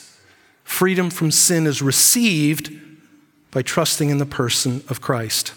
Freedom 0.63 1.09
from 1.09 1.31
sin 1.31 1.67
is 1.67 1.81
received 1.81 2.71
by 3.51 3.61
trusting 3.61 4.09
in 4.09 4.19
the 4.19 4.25
person 4.25 4.83
of 4.87 5.01
Christ. 5.01 5.53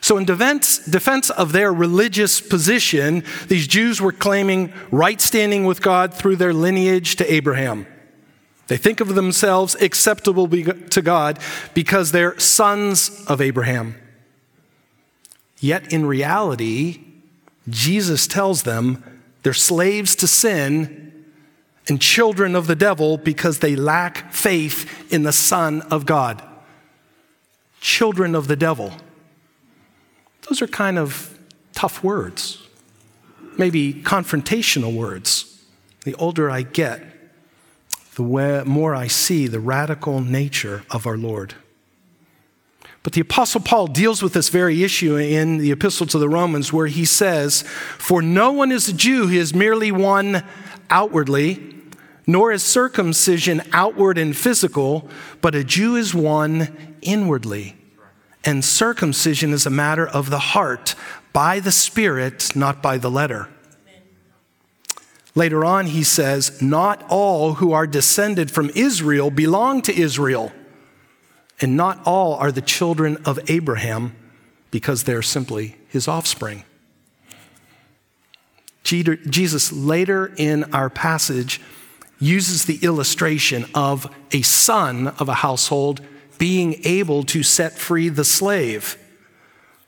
So, 0.00 0.16
in 0.16 0.24
defense, 0.24 0.78
defense, 0.78 1.28
of 1.30 1.52
their 1.52 1.72
religious 1.72 2.40
position, 2.40 3.22
these 3.48 3.66
Jews 3.66 4.00
were 4.00 4.12
claiming 4.12 4.72
right 4.90 5.20
standing 5.20 5.66
with 5.66 5.82
God 5.82 6.14
through 6.14 6.36
their 6.36 6.54
lineage 6.54 7.16
to 7.16 7.32
Abraham. 7.32 7.86
They 8.70 8.76
think 8.76 9.00
of 9.00 9.16
themselves 9.16 9.74
acceptable 9.74 10.46
to 10.48 11.02
God 11.02 11.40
because 11.74 12.12
they're 12.12 12.38
sons 12.38 13.24
of 13.26 13.40
Abraham. 13.40 13.96
Yet 15.58 15.92
in 15.92 16.06
reality, 16.06 17.00
Jesus 17.68 18.28
tells 18.28 18.62
them 18.62 19.02
they're 19.42 19.54
slaves 19.54 20.14
to 20.14 20.28
sin 20.28 21.24
and 21.88 22.00
children 22.00 22.54
of 22.54 22.68
the 22.68 22.76
devil 22.76 23.18
because 23.18 23.58
they 23.58 23.74
lack 23.74 24.32
faith 24.32 25.12
in 25.12 25.24
the 25.24 25.32
Son 25.32 25.82
of 25.90 26.06
God. 26.06 26.40
Children 27.80 28.36
of 28.36 28.46
the 28.46 28.54
devil. 28.54 28.92
Those 30.48 30.62
are 30.62 30.68
kind 30.68 30.96
of 30.96 31.36
tough 31.72 32.04
words, 32.04 32.64
maybe 33.58 33.92
confrontational 33.92 34.94
words. 34.94 35.60
The 36.04 36.14
older 36.14 36.48
I 36.48 36.62
get, 36.62 37.09
the 38.16 38.64
more 38.66 38.94
I 38.94 39.06
see 39.06 39.46
the 39.46 39.60
radical 39.60 40.20
nature 40.20 40.84
of 40.90 41.06
our 41.06 41.16
Lord. 41.16 41.54
But 43.02 43.14
the 43.14 43.22
Apostle 43.22 43.62
Paul 43.62 43.86
deals 43.86 44.22
with 44.22 44.34
this 44.34 44.50
very 44.50 44.84
issue 44.84 45.16
in 45.16 45.58
the 45.58 45.72
Epistle 45.72 46.06
to 46.08 46.18
the 46.18 46.28
Romans, 46.28 46.72
where 46.72 46.86
he 46.86 47.04
says, 47.04 47.62
For 47.62 48.20
no 48.20 48.52
one 48.52 48.70
is 48.70 48.88
a 48.88 48.92
Jew, 48.92 49.26
he 49.26 49.38
is 49.38 49.54
merely 49.54 49.90
one 49.90 50.44
outwardly, 50.90 51.76
nor 52.26 52.52
is 52.52 52.62
circumcision 52.62 53.62
outward 53.72 54.18
and 54.18 54.36
physical, 54.36 55.08
but 55.40 55.54
a 55.54 55.64
Jew 55.64 55.96
is 55.96 56.14
one 56.14 56.94
inwardly. 57.00 57.76
And 58.44 58.64
circumcision 58.64 59.52
is 59.52 59.64
a 59.64 59.70
matter 59.70 60.06
of 60.06 60.28
the 60.28 60.38
heart, 60.38 60.94
by 61.32 61.60
the 61.60 61.72
Spirit, 61.72 62.54
not 62.54 62.82
by 62.82 62.98
the 62.98 63.10
letter. 63.10 63.48
Later 65.34 65.64
on, 65.64 65.86
he 65.86 66.02
says, 66.02 66.60
Not 66.60 67.04
all 67.08 67.54
who 67.54 67.72
are 67.72 67.86
descended 67.86 68.50
from 68.50 68.70
Israel 68.74 69.30
belong 69.30 69.82
to 69.82 69.96
Israel 69.96 70.52
and 71.60 71.76
not 71.76 72.00
all 72.06 72.34
are 72.34 72.50
the 72.50 72.62
children 72.62 73.18
of 73.24 73.38
Abraham 73.50 74.16
because 74.70 75.04
they're 75.04 75.22
simply 75.22 75.76
his 75.88 76.08
offspring. 76.08 76.64
Jesus 78.82 79.72
later 79.72 80.32
in 80.36 80.64
our 80.74 80.90
passage 80.90 81.60
uses 82.18 82.64
the 82.64 82.78
illustration 82.82 83.66
of 83.74 84.12
a 84.32 84.42
son 84.42 85.08
of 85.08 85.28
a 85.28 85.34
household 85.34 86.00
being 86.38 86.80
able 86.84 87.22
to 87.22 87.42
set 87.42 87.78
free 87.78 88.08
the 88.08 88.24
slave, 88.24 88.96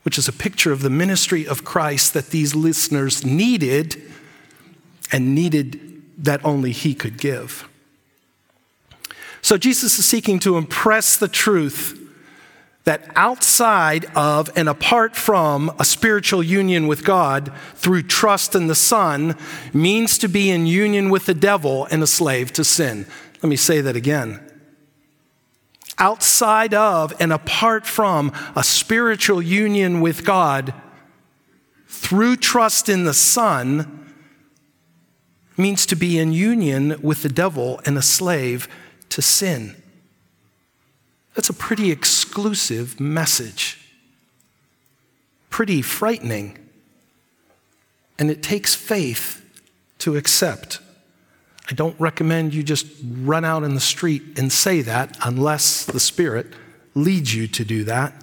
which 0.02 0.18
is 0.18 0.28
a 0.28 0.32
picture 0.32 0.72
of 0.72 0.82
the 0.82 0.90
ministry 0.90 1.46
of 1.46 1.64
Christ 1.64 2.14
that 2.14 2.30
these 2.30 2.54
listeners 2.54 3.24
needed 3.24 4.00
and 5.12 5.34
needed 5.34 6.02
that 6.18 6.44
only 6.44 6.72
he 6.72 6.94
could 6.94 7.18
give. 7.18 7.68
So 9.42 9.58
Jesus 9.58 9.98
is 9.98 10.06
seeking 10.06 10.38
to 10.40 10.56
impress 10.56 11.16
the 11.16 11.28
truth 11.28 11.98
that 12.84 13.08
outside 13.14 14.06
of 14.16 14.50
and 14.56 14.68
apart 14.68 15.14
from 15.14 15.72
a 15.78 15.84
spiritual 15.84 16.42
union 16.42 16.88
with 16.88 17.04
God 17.04 17.52
through 17.74 18.02
trust 18.02 18.54
in 18.54 18.66
the 18.66 18.74
Son 18.74 19.36
means 19.72 20.18
to 20.18 20.28
be 20.28 20.50
in 20.50 20.66
union 20.66 21.10
with 21.10 21.26
the 21.26 21.34
devil 21.34 21.86
and 21.90 22.02
a 22.02 22.06
slave 22.06 22.52
to 22.54 22.64
sin. 22.64 23.06
Let 23.42 23.50
me 23.50 23.56
say 23.56 23.80
that 23.80 23.94
again. 23.94 24.40
Outside 25.98 26.74
of 26.74 27.12
and 27.20 27.32
apart 27.32 27.86
from 27.86 28.32
a 28.56 28.64
spiritual 28.64 29.42
union 29.42 30.00
with 30.00 30.24
God 30.24 30.74
through 31.86 32.36
trust 32.36 32.88
in 32.88 33.04
the 33.04 33.14
Son 33.14 34.01
means 35.56 35.86
to 35.86 35.96
be 35.96 36.18
in 36.18 36.32
union 36.32 36.96
with 37.02 37.22
the 37.22 37.28
devil 37.28 37.80
and 37.84 37.96
a 37.98 38.02
slave 38.02 38.68
to 39.10 39.22
sin. 39.22 39.76
That's 41.34 41.50
a 41.50 41.54
pretty 41.54 41.90
exclusive 41.90 43.00
message, 43.00 43.78
pretty 45.50 45.82
frightening. 45.82 46.58
And 48.18 48.30
it 48.30 48.42
takes 48.42 48.74
faith 48.74 49.38
to 49.98 50.16
accept. 50.16 50.80
I 51.70 51.74
don't 51.74 51.98
recommend 51.98 52.54
you 52.54 52.62
just 52.62 52.86
run 53.02 53.44
out 53.44 53.62
in 53.62 53.74
the 53.74 53.80
street 53.80 54.38
and 54.38 54.52
say 54.52 54.82
that 54.82 55.16
unless 55.22 55.86
the 55.86 56.00
Spirit 56.00 56.48
leads 56.94 57.34
you 57.34 57.46
to 57.48 57.64
do 57.64 57.84
that. 57.84 58.14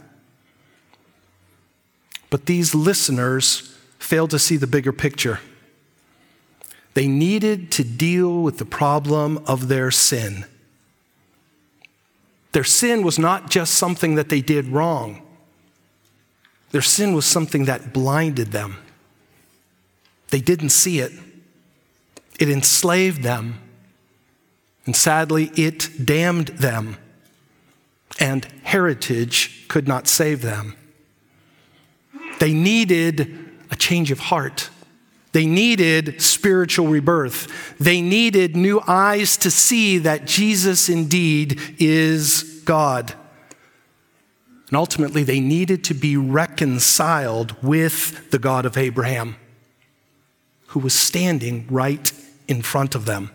But 2.29 2.45
these 2.45 2.75
listeners 2.75 3.75
fail 3.98 4.27
to 4.27 4.38
see 4.38 4.57
the 4.57 4.67
bigger 4.67 4.93
picture. 4.93 5.39
They 7.00 7.08
needed 7.08 7.72
to 7.72 7.86
deal 7.86 8.44
with 8.44 8.58
the 8.58 8.65
problem 8.65 9.38
of 9.48 9.70
their 9.70 9.89
sin. 9.89 10.44
Their 12.51 12.65
sin 12.65 13.03
was 13.03 13.18
not 13.18 13.50
just 13.50 13.75
something 13.75 14.15
that 14.15 14.27
they 14.27 14.41
did 14.41 14.68
wrong, 14.68 15.22
their 16.72 16.82
sin 16.82 17.13
was 17.13 17.25
something 17.25 17.63
that 17.63 17.94
blinded 17.94 18.51
them. 18.51 18.75
They 20.27 20.41
didn't 20.41 20.72
see 20.72 21.00
it, 21.00 21.13
it 22.38 22.50
enslaved 22.50 23.24
them. 23.24 23.62
And 24.86 24.94
sadly, 24.94 25.51
it 25.56 26.03
damned 26.03 26.50
them. 26.50 26.97
And 28.19 28.43
heritage 28.63 29.69
could 29.69 29.88
not 29.88 30.10
save 30.10 30.41
them. 30.41 30.76
They 32.41 32.54
needed 32.54 33.39
a 33.71 33.78
change 33.78 34.12
of 34.12 34.19
heart. 34.19 34.69
They 35.32 35.46
needed 35.46 36.22
spiritual 36.22 36.88
rebirth. 36.88 37.78
They 37.78 38.02
needed 38.02 38.56
new 38.56 38.82
eyes 38.88 39.38
to 39.38 39.52
see 39.52 40.00
that 40.00 40.26
Jesus 40.26 40.89
indeed 40.89 41.60
is 41.78 42.62
God. 42.65 43.13
And 44.70 44.78
ultimately, 44.78 45.24
they 45.24 45.39
needed 45.39 45.84
to 45.86 45.94
be 45.94 46.15
reconciled 46.18 47.56
with 47.63 48.30
the 48.32 48.39
God 48.39 48.65
of 48.65 48.78
Abraham, 48.78 49.36
who 50.68 50.80
was 50.80 50.94
standing 50.94 51.65
right 51.70 52.12
in 52.48 52.62
front 52.62 52.96
of 52.96 53.06
them. 53.06 53.32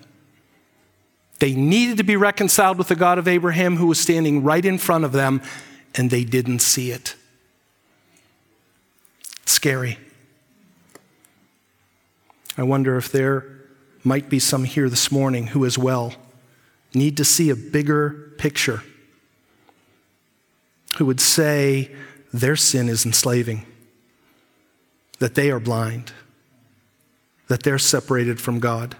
They 1.40 1.54
needed 1.54 1.96
to 1.96 2.04
be 2.04 2.16
reconciled 2.16 2.78
with 2.78 2.88
the 2.88 2.94
God 2.96 3.18
of 3.18 3.26
Abraham, 3.26 3.76
who 3.76 3.86
was 3.86 3.98
standing 4.00 4.44
right 4.44 4.64
in 4.64 4.78
front 4.78 5.04
of 5.04 5.12
them, 5.12 5.42
and 5.94 6.10
they 6.10 6.24
didn't 6.24 6.60
see 6.60 6.90
it. 6.90 7.16
Scary. 9.44 9.98
I 12.56 12.62
wonder 12.62 12.96
if 12.96 13.10
there 13.10 13.46
might 14.04 14.28
be 14.28 14.38
some 14.38 14.64
here 14.64 14.88
this 14.88 15.10
morning 15.10 15.48
who, 15.48 15.64
as 15.64 15.76
well, 15.76 16.14
need 16.92 17.16
to 17.16 17.24
see 17.24 17.50
a 17.50 17.56
bigger 17.56 18.32
picture, 18.38 18.82
who 20.98 21.06
would 21.06 21.20
say 21.20 21.90
their 22.32 22.54
sin 22.54 22.88
is 22.88 23.04
enslaving, 23.04 23.66
that 25.18 25.34
they 25.34 25.50
are 25.50 25.58
blind, 25.58 26.12
that 27.48 27.64
they're 27.64 27.78
separated 27.78 28.40
from 28.40 28.60
God, 28.60 28.96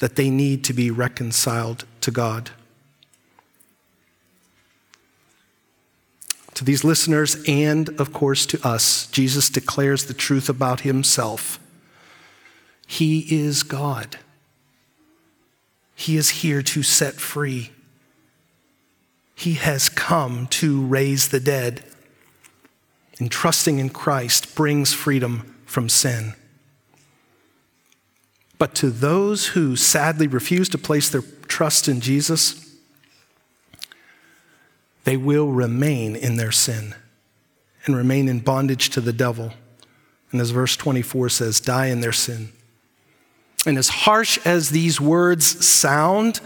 that 0.00 0.16
they 0.16 0.30
need 0.30 0.64
to 0.64 0.72
be 0.72 0.90
reconciled 0.90 1.84
to 2.00 2.10
God. 2.10 2.50
To 6.54 6.64
these 6.64 6.82
listeners, 6.82 7.42
and 7.46 7.88
of 8.00 8.12
course 8.12 8.44
to 8.46 8.66
us, 8.66 9.06
Jesus 9.06 9.48
declares 9.48 10.06
the 10.06 10.14
truth 10.14 10.48
about 10.48 10.80
himself 10.80 11.59
he 12.90 13.20
is 13.30 13.62
God. 13.62 14.18
He 15.94 16.16
is 16.16 16.30
here 16.30 16.60
to 16.60 16.82
set 16.82 17.14
free. 17.14 17.70
He 19.36 19.54
has 19.54 19.88
come 19.88 20.48
to 20.48 20.84
raise 20.84 21.28
the 21.28 21.38
dead. 21.38 21.84
And 23.20 23.30
trusting 23.30 23.78
in 23.78 23.90
Christ 23.90 24.56
brings 24.56 24.92
freedom 24.92 25.54
from 25.66 25.88
sin. 25.88 26.34
But 28.58 28.74
to 28.74 28.90
those 28.90 29.46
who 29.48 29.76
sadly 29.76 30.26
refuse 30.26 30.68
to 30.70 30.76
place 30.76 31.08
their 31.08 31.22
trust 31.46 31.86
in 31.86 32.00
Jesus, 32.00 32.74
they 35.04 35.16
will 35.16 35.52
remain 35.52 36.16
in 36.16 36.38
their 36.38 36.52
sin 36.52 36.96
and 37.84 37.94
remain 37.94 38.28
in 38.28 38.40
bondage 38.40 38.90
to 38.90 39.00
the 39.00 39.12
devil. 39.12 39.52
And 40.32 40.40
as 40.40 40.50
verse 40.50 40.76
24 40.76 41.28
says, 41.28 41.60
die 41.60 41.86
in 41.86 42.00
their 42.00 42.10
sin. 42.10 42.50
And 43.66 43.76
as 43.76 43.88
harsh 43.88 44.38
as 44.46 44.70
these 44.70 45.00
words 45.00 45.66
sound 45.66 46.40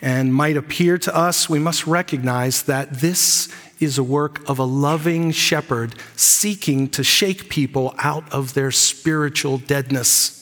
and 0.00 0.34
might 0.34 0.56
appear 0.56 0.98
to 0.98 1.14
us, 1.14 1.48
we 1.48 1.58
must 1.58 1.86
recognize 1.86 2.62
that 2.64 2.94
this 3.00 3.48
is 3.80 3.98
a 3.98 4.02
work 4.02 4.48
of 4.48 4.58
a 4.58 4.64
loving 4.64 5.30
shepherd 5.30 5.94
seeking 6.16 6.88
to 6.88 7.04
shake 7.04 7.48
people 7.48 7.94
out 7.98 8.30
of 8.32 8.54
their 8.54 8.70
spiritual 8.70 9.58
deadness. 9.58 10.34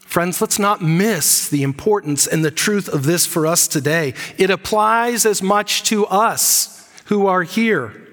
Friends, 0.00 0.40
let's 0.40 0.58
not 0.58 0.82
miss 0.82 1.48
the 1.48 1.62
importance 1.62 2.26
and 2.26 2.44
the 2.44 2.50
truth 2.50 2.88
of 2.88 3.04
this 3.04 3.26
for 3.26 3.46
us 3.46 3.68
today. 3.68 4.14
It 4.36 4.50
applies 4.50 5.26
as 5.26 5.42
much 5.42 5.82
to 5.84 6.06
us 6.06 6.90
who 7.04 7.26
are 7.26 7.42
here 7.42 8.07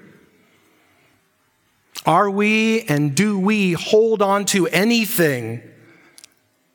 are 2.06 2.30
we 2.30 2.82
and 2.82 3.14
do 3.14 3.38
we 3.38 3.72
hold 3.72 4.22
on 4.22 4.44
to 4.46 4.68
anything 4.68 5.60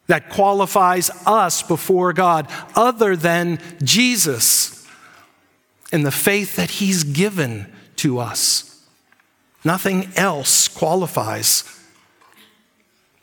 that 0.08 0.30
qualifies 0.30 1.10
us 1.26 1.64
before 1.64 2.12
God 2.12 2.50
other 2.76 3.16
than 3.16 3.60
Jesus 3.82 4.86
and 5.92 6.06
the 6.06 6.12
faith 6.12 6.58
that 6.58 6.70
He's 6.70 7.06
given 7.06 7.72
to 7.98 8.20
us? 8.20 8.86
Nothing 9.64 10.10
else 10.18 10.68
qualifies. 10.68 11.64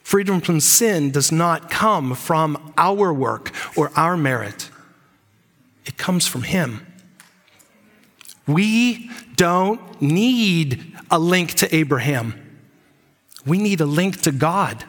Freedom 0.02 0.40
from 0.40 0.60
sin 0.60 1.10
does 1.10 1.30
not 1.30 1.68
come 1.68 2.14
from 2.14 2.72
our 2.78 3.12
work 3.12 3.52
or 3.76 3.90
our 3.94 4.16
merit, 4.16 4.70
it 5.84 5.98
comes 5.98 6.26
from 6.26 6.42
Him. 6.42 6.86
We 8.48 9.10
don't 9.36 10.02
need 10.02 10.96
a 11.10 11.18
link 11.18 11.54
to 11.54 11.72
Abraham. 11.74 12.34
We 13.46 13.58
need 13.58 13.80
a 13.80 13.86
link 13.86 14.22
to 14.22 14.32
God. 14.32 14.84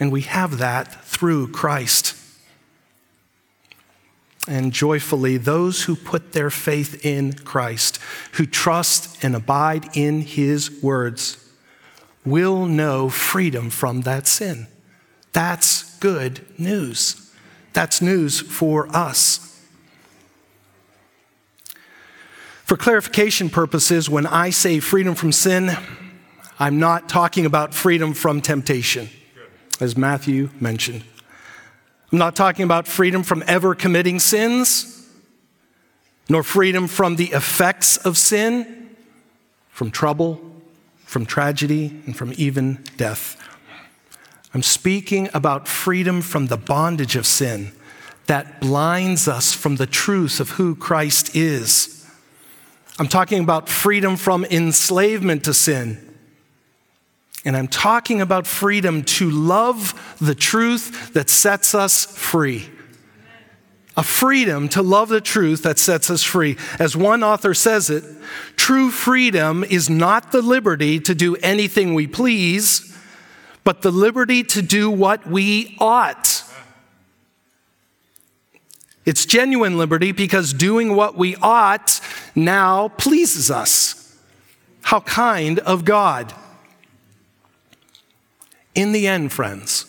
And 0.00 0.10
we 0.10 0.22
have 0.22 0.58
that 0.58 1.04
through 1.04 1.48
Christ. 1.48 2.16
and 4.48 4.72
joyfully 4.72 5.36
those 5.36 5.84
who 5.84 5.94
put 5.94 6.32
their 6.32 6.50
faith 6.50 7.04
in 7.04 7.32
Christ, 7.32 7.98
who 8.32 8.46
trust 8.46 9.22
and 9.22 9.36
abide 9.36 9.96
in 9.96 10.22
his 10.22 10.82
words, 10.82 11.38
will 12.24 12.66
know 12.66 13.08
freedom 13.08 13.70
from 13.70 14.02
that 14.02 14.26
sin. 14.26 14.66
That's 15.32 15.96
good 15.98 16.44
news. 16.58 17.32
That's 17.72 18.02
news 18.02 18.40
for 18.40 18.88
us. 18.94 19.51
For 22.72 22.78
clarification 22.78 23.50
purposes, 23.50 24.08
when 24.08 24.26
I 24.26 24.48
say 24.48 24.80
freedom 24.80 25.14
from 25.14 25.30
sin, 25.30 25.76
I'm 26.58 26.78
not 26.78 27.06
talking 27.06 27.44
about 27.44 27.74
freedom 27.74 28.14
from 28.14 28.40
temptation, 28.40 29.10
as 29.78 29.94
Matthew 29.94 30.48
mentioned. 30.58 31.04
I'm 32.10 32.18
not 32.18 32.34
talking 32.34 32.64
about 32.64 32.88
freedom 32.88 33.24
from 33.24 33.44
ever 33.46 33.74
committing 33.74 34.18
sins, 34.18 35.06
nor 36.30 36.42
freedom 36.42 36.88
from 36.88 37.16
the 37.16 37.26
effects 37.32 37.98
of 37.98 38.16
sin, 38.16 38.88
from 39.68 39.90
trouble, 39.90 40.40
from 41.04 41.26
tragedy, 41.26 42.00
and 42.06 42.16
from 42.16 42.32
even 42.38 42.82
death. 42.96 43.36
I'm 44.54 44.62
speaking 44.62 45.28
about 45.34 45.68
freedom 45.68 46.22
from 46.22 46.46
the 46.46 46.56
bondage 46.56 47.16
of 47.16 47.26
sin 47.26 47.72
that 48.28 48.62
blinds 48.62 49.28
us 49.28 49.52
from 49.52 49.76
the 49.76 49.86
truth 49.86 50.40
of 50.40 50.52
who 50.52 50.74
Christ 50.74 51.36
is. 51.36 51.98
I'm 52.98 53.08
talking 53.08 53.42
about 53.42 53.68
freedom 53.68 54.16
from 54.16 54.44
enslavement 54.44 55.44
to 55.44 55.54
sin 55.54 56.12
and 57.44 57.56
I'm 57.56 57.68
talking 57.68 58.20
about 58.20 58.46
freedom 58.46 59.02
to 59.02 59.30
love 59.30 60.16
the 60.20 60.34
truth 60.34 61.12
that 61.14 61.28
sets 61.28 61.74
us 61.74 62.06
free. 62.06 62.68
A 63.96 64.02
freedom 64.02 64.68
to 64.70 64.82
love 64.82 65.08
the 65.08 65.20
truth 65.20 65.64
that 65.64 65.78
sets 65.78 66.08
us 66.08 66.22
free. 66.22 66.56
As 66.78 66.96
one 66.96 67.22
author 67.22 67.52
says 67.52 67.90
it, 67.90 68.04
true 68.56 68.90
freedom 68.90 69.64
is 69.64 69.90
not 69.90 70.32
the 70.32 70.40
liberty 70.40 70.98
to 71.00 71.14
do 71.14 71.36
anything 71.36 71.94
we 71.94 72.06
please, 72.06 72.96
but 73.64 73.82
the 73.82 73.90
liberty 73.90 74.44
to 74.44 74.62
do 74.62 74.90
what 74.90 75.26
we 75.26 75.76
ought. 75.78 76.44
It's 79.04 79.26
genuine 79.26 79.76
liberty 79.78 80.12
because 80.12 80.52
doing 80.52 80.94
what 80.94 81.16
we 81.16 81.34
ought 81.36 82.00
now 82.34 82.88
pleases 82.88 83.50
us. 83.50 84.16
How 84.82 85.00
kind 85.00 85.58
of 85.60 85.84
God. 85.84 86.32
In 88.74 88.92
the 88.92 89.06
end, 89.06 89.32
friends, 89.32 89.86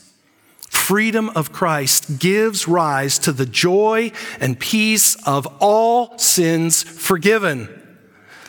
freedom 0.70 1.30
of 1.30 1.54
Christ 1.54 2.20
gives 2.20 2.68
rise 2.68 3.18
to 3.20 3.32
the 3.32 3.46
joy 3.46 4.12
and 4.40 4.60
peace 4.60 5.16
of 5.28 5.48
all 5.60 6.18
sins 6.18 6.84
forgiven, 6.84 7.70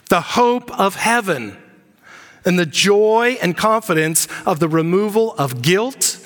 the 0.09 0.21
hope 0.21 0.77
of 0.79 0.97
heaven, 0.97 1.57
and 2.45 2.59
the 2.59 2.67
joy 2.67 3.39
and 3.41 3.57
confidence 3.57 4.27
of 4.45 4.61
the 4.61 4.69
removal 4.69 5.35
of 5.35 5.63
guilt, 5.63 6.19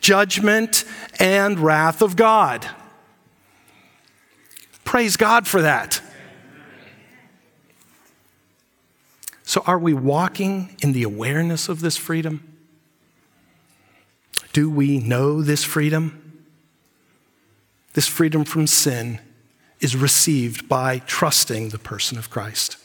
judgment, 0.00 0.84
and 1.18 1.58
wrath 1.58 2.00
of 2.00 2.16
God. 2.16 2.66
Praise 4.88 5.18
God 5.18 5.46
for 5.46 5.60
that. 5.60 6.00
So, 9.42 9.62
are 9.66 9.78
we 9.78 9.92
walking 9.92 10.74
in 10.80 10.92
the 10.92 11.02
awareness 11.02 11.68
of 11.68 11.82
this 11.82 11.98
freedom? 11.98 12.56
Do 14.54 14.70
we 14.70 14.98
know 14.98 15.42
this 15.42 15.62
freedom? 15.62 16.42
This 17.92 18.06
freedom 18.06 18.46
from 18.46 18.66
sin 18.66 19.20
is 19.78 19.94
received 19.94 20.70
by 20.70 21.00
trusting 21.00 21.68
the 21.68 21.78
person 21.78 22.16
of 22.16 22.30
Christ. 22.30 22.78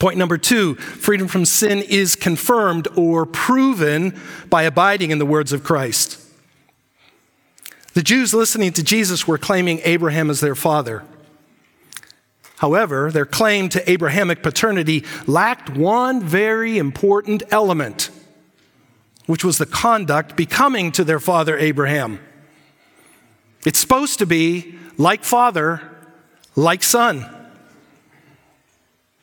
Point 0.00 0.18
number 0.18 0.36
two 0.36 0.74
freedom 0.74 1.28
from 1.28 1.44
sin 1.44 1.78
is 1.78 2.16
confirmed 2.16 2.88
or 2.96 3.24
proven 3.24 4.18
by 4.48 4.64
abiding 4.64 5.12
in 5.12 5.20
the 5.20 5.26
words 5.26 5.52
of 5.52 5.62
Christ. 5.62 6.19
The 7.94 8.02
Jews 8.02 8.32
listening 8.32 8.72
to 8.74 8.82
Jesus 8.82 9.26
were 9.26 9.38
claiming 9.38 9.80
Abraham 9.84 10.30
as 10.30 10.40
their 10.40 10.54
father. 10.54 11.04
However, 12.58 13.10
their 13.10 13.26
claim 13.26 13.68
to 13.70 13.90
Abrahamic 13.90 14.42
paternity 14.42 15.04
lacked 15.26 15.70
one 15.70 16.22
very 16.22 16.78
important 16.78 17.42
element 17.50 18.10
which 19.30 19.44
was 19.44 19.58
the 19.58 19.66
conduct 19.66 20.34
becoming 20.34 20.90
to 20.90 21.04
their 21.04 21.20
father 21.20 21.56
Abraham. 21.56 22.18
It's 23.64 23.78
supposed 23.78 24.18
to 24.18 24.26
be 24.26 24.74
like 24.98 25.22
father, 25.22 25.80
like 26.56 26.82
son. 26.82 27.24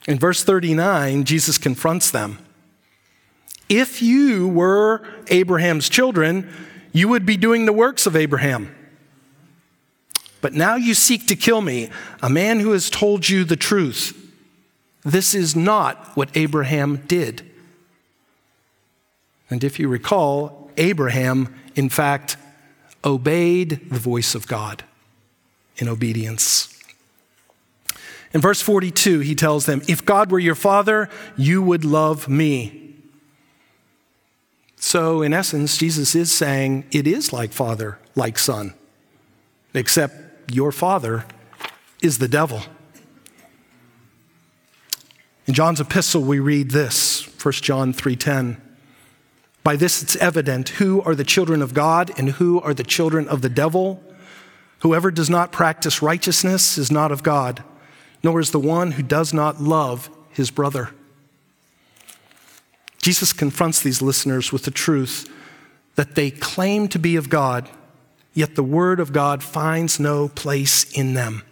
In 0.08 0.18
verse 0.18 0.46
39, 0.46 1.26
Jesus 1.26 1.58
confronts 1.58 2.10
them. 2.10 2.40
If 3.68 4.02
you 4.02 4.48
were 4.48 5.06
Abraham's 5.28 5.90
children, 5.90 6.50
you 6.98 7.08
would 7.08 7.26
be 7.26 7.38
doing 7.38 7.66
the 7.66 7.74
works 7.74 8.08
of 8.08 8.16
Abraham. 8.16 8.74
But 10.42 10.54
now 10.54 10.76
you 10.76 10.94
seek 10.94 11.28
to 11.28 11.36
kill 11.36 11.62
me, 11.62 11.90
a 12.22 12.30
man 12.30 12.60
who 12.60 12.72
has 12.72 12.90
told 12.90 13.28
you 13.28 13.44
the 13.44 13.56
truth. 13.56 14.16
This 15.04 15.34
is 15.34 15.56
not 15.56 16.16
what 16.16 16.36
Abraham 16.36 17.04
did. 17.08 17.50
And 19.50 19.64
if 19.64 19.80
you 19.80 19.88
recall, 19.88 20.72
Abraham, 20.78 21.54
in 21.76 21.90
fact, 21.90 22.38
obeyed 23.04 23.90
the 23.90 24.00
voice 24.00 24.36
of 24.36 24.48
God 24.48 24.84
in 25.78 25.88
obedience. 25.88 26.74
In 28.34 28.42
verse 28.42 28.62
42, 28.62 29.20
he 29.20 29.36
tells 29.36 29.66
them, 29.66 29.82
If 29.88 30.06
God 30.06 30.32
were 30.32 30.40
your 30.40 30.56
father, 30.56 31.10
you 31.38 31.62
would 31.62 31.86
love 31.86 32.28
me. 32.28 32.87
So, 34.80 35.22
in 35.22 35.34
essence, 35.34 35.78
Jesus 35.78 36.16
is 36.16 36.32
saying 36.32 36.86
it 36.92 37.08
is 37.08 37.34
like 37.34 37.52
father, 37.52 37.98
like 38.16 38.38
son, 38.38 38.74
except 39.74 40.52
your 40.52 40.72
father 40.72 41.26
is 42.02 42.20
the 42.20 42.28
devil. 42.28 42.62
In 45.48 45.54
John's 45.54 45.82
epistle, 45.82 46.22
we 46.22 46.40
read 46.40 46.72
this 46.72 47.28
1 47.42 47.64
John 47.64 47.92
3:10. 47.92 48.58
By 49.64 49.76
this 49.76 50.04
it's 50.04 50.16
evident 50.18 50.70
who 50.70 51.02
are 51.02 51.16
the 51.16 51.24
children 51.24 51.62
of 51.62 51.74
God 51.74 52.12
and 52.18 52.32
who 52.32 52.62
are 52.62 52.74
the 52.74 52.84
children 52.84 53.28
of 53.28 53.42
the 53.42 53.50
devil. 53.50 54.02
Whoever 54.80 55.10
does 55.10 55.30
not 55.30 55.52
practice 55.52 56.02
righteousness 56.02 56.78
is 56.78 56.92
not 56.92 57.12
of 57.12 57.24
God, 57.24 57.64
nor 58.24 58.40
is 58.40 58.52
the 58.52 58.60
one 58.60 58.92
who 58.92 59.04
does 59.04 59.34
not 59.34 59.62
love 59.62 60.10
his 60.30 60.52
brother. 60.52 60.92
Jesus 63.08 63.32
confronts 63.32 63.82
these 63.82 64.02
listeners 64.02 64.52
with 64.52 64.64
the 64.64 64.70
truth 64.70 65.34
that 65.96 66.16
they 66.16 66.30
claim 66.30 66.90
to 66.90 67.00
be 67.00 67.16
of 67.16 67.30
God, 67.30 67.70
yet 68.34 68.56
the 68.56 68.64
word 68.64 69.00
of 69.00 69.14
God 69.14 69.42
finds 69.42 69.98
no 69.98 70.28
place 70.28 70.84
in 70.92 71.14
them. 71.14 71.44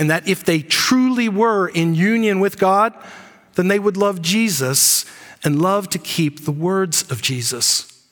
And 0.00 0.10
that 0.10 0.26
if 0.26 0.44
they 0.44 0.62
truly 0.62 1.28
were 1.28 1.68
in 1.68 1.94
union 1.94 2.40
with 2.40 2.58
God, 2.58 2.92
then 3.54 3.68
they 3.68 3.78
would 3.78 3.96
love 3.96 4.20
Jesus 4.20 5.04
and 5.44 5.62
love 5.62 5.88
to 5.90 5.98
keep 6.00 6.44
the 6.44 6.50
words 6.50 7.08
of 7.08 7.22
Jesus. 7.22 8.04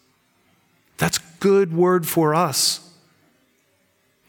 That's 0.99 1.19
good 1.41 1.75
word 1.75 2.07
for 2.07 2.33
us. 2.33 2.95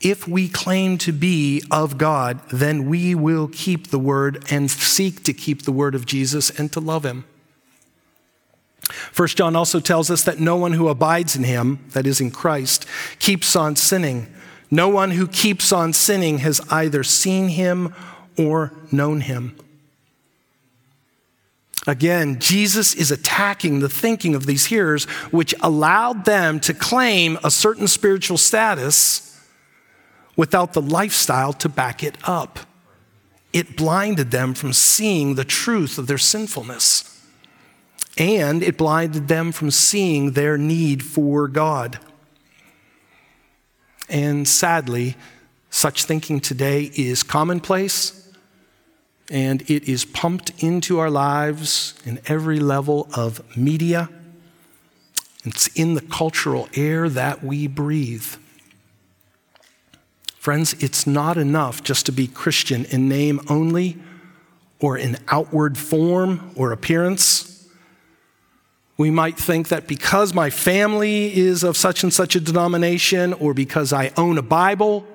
If 0.01 0.27
we 0.27 0.49
claim 0.49 0.97
to 0.97 1.12
be 1.12 1.62
of 1.69 1.99
God, 1.99 2.41
then 2.49 2.89
we 2.89 3.13
will 3.13 3.47
keep 3.47 3.91
the 3.91 3.99
word 3.99 4.43
and 4.49 4.71
seek 4.71 5.23
to 5.25 5.34
keep 5.34 5.65
the 5.65 5.71
word 5.71 5.93
of 5.93 6.08
Jesus 6.08 6.49
and 6.49 6.73
to 6.73 6.80
love 6.80 7.06
him. 7.06 7.23
First 8.88 9.38
John 9.38 9.56
also 9.56 9.80
tells 9.80 10.10
us 10.10 10.23
that 10.23 10.39
no 10.39 10.56
one 10.56 10.73
who 10.73 10.88
abides 10.88 11.36
in 11.36 11.43
him, 11.43 11.80
that 11.89 12.08
is 12.08 12.21
in 12.21 12.32
Christ, 12.32 12.86
keeps 13.19 13.56
on 13.56 13.76
sinning. 13.76 14.34
No 14.71 14.89
one 14.89 15.12
who 15.12 15.28
keeps 15.28 15.71
on 15.71 15.93
sinning 15.93 16.39
has 16.39 16.62
either 16.69 17.04
seen 17.04 17.50
him 17.50 17.93
or 18.38 18.71
known 18.91 19.21
him. 19.21 19.56
Again, 21.86 22.39
Jesus 22.39 22.93
is 22.93 23.12
attacking 23.12 23.80
the 23.80 23.88
thinking 23.88 24.36
of 24.36 24.45
these 24.45 24.65
hearers, 24.65 25.06
which 25.32 25.56
allowed 25.62 26.26
them 26.26 26.60
to 26.60 26.73
claim 26.73 27.39
a 27.45 27.50
certain 27.50 27.88
spiritual 27.88 28.38
status 28.38 29.41
without 30.36 30.73
the 30.73 30.82
lifestyle 30.82 31.54
to 31.54 31.69
back 31.69 32.04
it 32.04 32.17
up. 32.26 32.60
It 33.54 33.78
blinded 33.78 34.32
them 34.32 34.54
from 34.54 34.73
seeing 34.73 35.36
the 35.36 35.45
truth 35.45 35.97
of 35.97 36.08
their 36.08 36.17
sinfulness, 36.17 37.07
and 38.17 38.63
it 38.63 38.77
blinded 38.77 39.27
them 39.27 39.51
from 39.51 39.71
seeing 39.71 40.32
their 40.32 40.58
need 40.58 41.03
for 41.03 41.47
God. 41.47 41.99
And 44.10 44.47
sadly, 44.47 45.15
such 45.69 46.06
thinking 46.06 46.39
today 46.39 46.91
is 46.95 47.23
commonplace 47.23 48.32
and 49.30 49.62
it 49.69 49.88
is 49.89 50.06
pumped 50.06 50.51
into 50.63 50.99
our 50.99 51.10
lives 51.10 51.93
in 52.06 52.19
every 52.27 52.60
level 52.60 53.10
of 53.13 53.58
media. 53.58 54.10
It's 55.43 55.67
in 55.67 55.93
the 55.93 56.01
cultural 56.01 56.69
air 56.73 57.10
that 57.10 57.43
we 57.43 57.67
breathe. 57.67 58.25
Friends, 60.38 60.73
it's 60.82 61.06
not 61.06 61.38
enough 61.38 61.84
just 61.84 62.06
to 62.06 62.12
be 62.13 62.27
Christian 62.27 62.86
in 62.86 63.10
name 63.10 63.41
only 63.49 63.97
or 64.80 64.97
in 64.97 65.17
outward 65.27 65.77
form 65.77 66.51
or 66.56 66.71
appearance. 66.71 67.57
We 68.97 69.12
might 69.12 69.38
think 69.38 69.67
that 69.67 69.88
because 69.88 70.33
my 70.33 70.49
family 70.49 71.36
is 71.38 71.63
of 71.63 71.77
such 71.77 72.01
and 72.03 72.12
such 72.12 72.36
a 72.36 72.39
denomination, 72.39 73.33
or 73.33 73.53
because 73.53 73.93
I 73.93 74.12
own 74.17 74.39
a 74.39 74.41
Bible, 74.41 75.05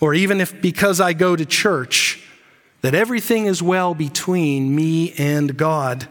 or 0.00 0.14
even 0.14 0.40
if 0.40 0.62
because 0.62 1.00
I 1.00 1.12
go 1.12 1.34
to 1.34 1.44
church, 1.44 2.22
that 2.82 2.94
everything 2.94 3.46
is 3.46 3.62
well 3.62 3.94
between 3.94 4.74
me 4.74 5.12
and 5.18 5.56
God, 5.56 6.08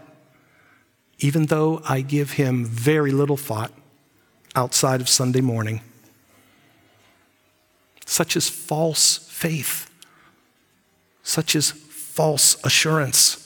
even 1.20 1.46
though 1.46 1.82
I 1.88 2.02
give 2.02 2.32
him 2.32 2.66
very 2.66 3.12
little 3.12 3.38
thought 3.38 3.72
outside 4.54 5.00
of 5.00 5.08
Sunday 5.08 5.42
morning. 5.42 5.82
Such 8.06 8.36
as 8.36 8.50
false 8.50 9.20
faith, 9.30 9.90
such 11.24 11.56
as 11.56 11.72
false 11.72 12.62
assurance. 12.66 13.41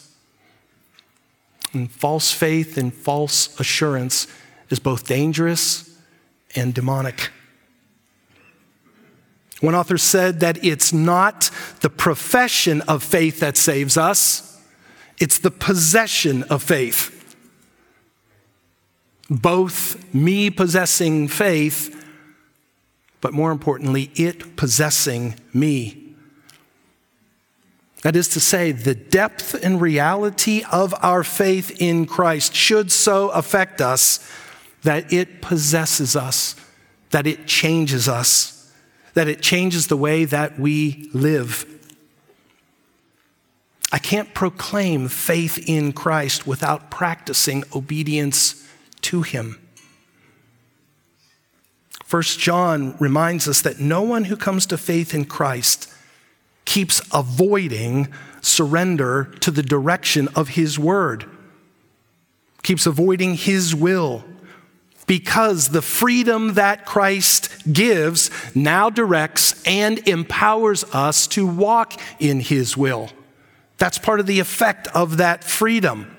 And 1.76 1.92
false 1.92 2.32
faith 2.32 2.78
and 2.78 2.94
false 2.94 3.60
assurance 3.60 4.28
is 4.70 4.80
both 4.80 5.06
dangerous 5.06 5.94
and 6.56 6.74
demonic. 6.74 7.32
One 9.60 9.76
author 9.76 9.98
said 9.98 10.40
that 10.40 10.64
it's 10.64 10.94
not 10.94 11.52
the 11.82 11.90
profession 11.90 12.80
of 12.84 13.04
faith 13.04 13.42
that 13.42 13.58
saves 13.58 13.98
us, 13.98 14.58
it's 15.20 15.38
the 15.38 15.52
possession 15.52 16.44
of 16.44 16.64
faith. 16.64 17.12
Both 19.30 20.14
me 20.14 20.50
possessing 20.50 21.28
faith, 21.28 22.06
but 23.20 23.34
more 23.34 23.52
importantly, 23.52 24.12
it 24.16 24.56
possessing 24.56 25.36
me. 25.54 26.05
That 28.06 28.16
is 28.16 28.28
to 28.30 28.40
say, 28.40 28.72
the 28.72 28.94
depth 28.94 29.56
and 29.64 29.82
reality 29.82 30.64
of 30.72 30.94
our 31.02 31.24
faith 31.24 31.82
in 31.82 32.06
Christ 32.06 32.54
should 32.54 32.92
so 32.92 33.30
affect 33.30 33.82
us 33.82 34.20
that 34.84 35.12
it 35.12 35.42
possesses 35.42 36.16
us, 36.16 36.56
that 37.10 37.26
it 37.26 37.48
changes 37.48 38.08
us, 38.08 38.72
that 39.16 39.28
it 39.28 39.42
changes 39.42 39.88
the 39.88 39.98
way 39.98 40.24
that 40.24 40.60
we 40.60 41.10
live. 41.16 41.66
I 43.92 43.98
can't 43.98 44.36
proclaim 44.36 45.08
faith 45.08 45.68
in 45.68 45.92
Christ 45.92 46.46
without 46.46 46.92
practicing 46.92 47.64
obedience 47.76 48.70
to 49.02 49.24
Him. 49.24 49.60
First 52.04 52.38
John 52.40 52.96
reminds 53.00 53.48
us 53.48 53.62
that 53.62 53.80
no 53.80 54.04
one 54.04 54.26
who 54.26 54.38
comes 54.38 54.68
to 54.68 54.78
faith 54.78 55.16
in 55.16 55.26
Christ 55.26 55.92
keeps 56.66 57.02
avoiding 57.14 58.12
surrender 58.42 59.26
to 59.40 59.52
the 59.52 59.64
direction 59.64 60.28
of 60.36 60.50
His 60.50 60.78
Word, 60.78 61.26
keeps 62.64 62.86
avoiding 62.86 63.36
His 63.36 63.74
will, 63.74 64.24
because 65.08 65.70
the 65.70 65.82
freedom 65.82 66.56
that 66.56 66.86
Christ 66.86 67.72
gives 67.72 68.32
now 68.56 68.90
directs 68.90 69.64
and 69.66 70.00
empowers 70.08 70.84
us 70.86 71.28
to 71.28 71.46
walk 71.46 72.00
in 72.20 72.40
His 72.40 72.76
will. 72.76 73.10
That's 73.78 73.98
part 73.98 74.20
of 74.20 74.26
the 74.26 74.40
effect 74.40 74.88
of 74.96 75.18
that 75.18 75.44
freedom. 75.44 76.16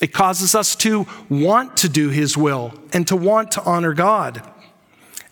It 0.00 0.12
causes 0.12 0.54
us 0.54 0.74
to 0.76 1.06
want 1.28 1.76
to 1.78 1.88
do 1.88 2.08
His 2.08 2.36
will 2.36 2.74
and 2.92 3.06
to 3.08 3.16
want 3.16 3.52
to 3.52 3.62
honor 3.64 3.92
God. 3.92 4.42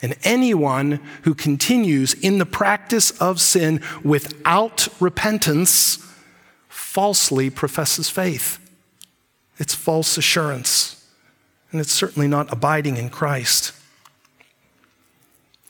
And 0.02 0.16
anyone 0.24 1.00
who 1.22 1.34
continues 1.34 2.14
in 2.14 2.38
the 2.38 2.46
practice 2.46 3.10
of 3.20 3.40
sin 3.40 3.82
without 4.02 4.88
repentance 4.98 5.98
falsely 6.68 7.50
professes 7.50 8.08
faith. 8.08 8.58
It's 9.58 9.74
false 9.74 10.16
assurance, 10.16 11.06
and 11.70 11.80
it's 11.80 11.92
certainly 11.92 12.26
not 12.26 12.50
abiding 12.50 12.96
in 12.96 13.10
Christ. 13.10 13.72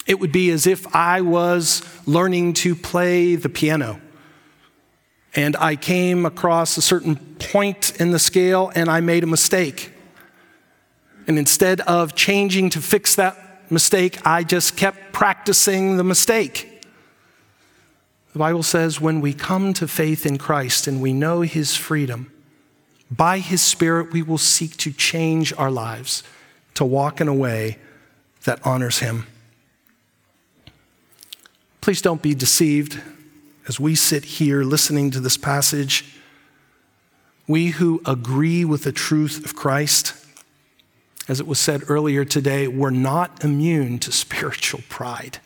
It 0.07 0.21
would 0.21 0.33
be 0.33 0.51
as 0.51 0.67
if 0.67 0.95
I 0.95 1.21
was 1.21 1.83
learning 2.07 2.55
to 2.55 2.75
play 2.75 3.35
the 3.35 3.49
piano 3.49 4.01
and 5.35 5.57
I 5.57 5.77
came 5.77 6.27
across 6.27 6.77
a 6.77 6.83
certain 6.83 7.17
point 7.39 8.01
in 8.01 8.11
the 8.11 8.19
scale 8.19 8.73
and 8.75 8.89
I 8.89 9.01
made 9.01 9.23
a 9.23 9.29
mistake. 9.29 9.93
And 11.27 11.39
instead 11.39 11.81
of 11.83 12.17
changing 12.17 12.71
to 12.71 12.81
fix 12.81 13.15
that 13.15 13.50
mistake, 13.71 14.25
I 14.27 14.45
just 14.45 14.77
kept 14.77 15.13
practicing 15.13 15.97
the 15.97 16.05
mistake. 16.05 16.67
The 18.33 18.39
Bible 18.39 18.63
says 18.63 19.01
when 19.01 19.21
we 19.21 19.33
come 19.33 19.73
to 19.75 19.89
faith 19.89 20.25
in 20.25 20.39
Christ 20.39 20.87
and 20.87 21.01
we 21.01 21.13
know 21.13 21.41
His 21.41 21.77
freedom, 21.77 22.33
by 23.11 23.39
His 23.39 23.61
Spirit 23.61 24.13
we 24.13 24.23
will 24.23 24.39
seek 24.39 24.77
to 24.79 24.93
change 24.93 25.53
our 25.55 25.71
lives, 25.71 26.23
to 26.75 26.85
walk 26.85 27.21
in 27.21 27.29
a 27.29 27.35
way 27.35 27.79
that 28.45 28.65
honors 28.65 29.01
Him. 29.01 29.27
Please 31.81 32.03
don't 32.03 32.23
be 32.23 32.35
deceived 32.35 33.01
as 33.67 33.81
we 33.81 33.95
sit 33.95 34.25
here 34.25 34.63
listening 34.63 35.11
to 35.11 35.21
this 35.21 35.37
passage. 35.37 36.05
We 37.49 37.69
who 37.69 38.01
agree 38.07 38.65
with 38.65 38.85
the 38.85 38.93
truth 38.93 39.45
of 39.45 39.57
Christ, 39.57 40.15
as 41.31 41.39
it 41.39 41.47
was 41.47 41.61
said 41.61 41.85
earlier 41.87 42.25
today, 42.25 42.67
we're 42.67 42.91
not 42.91 43.45
immune 43.45 44.01
to 44.01 44.11
spiritual 44.11 44.81
pride. 44.89 45.39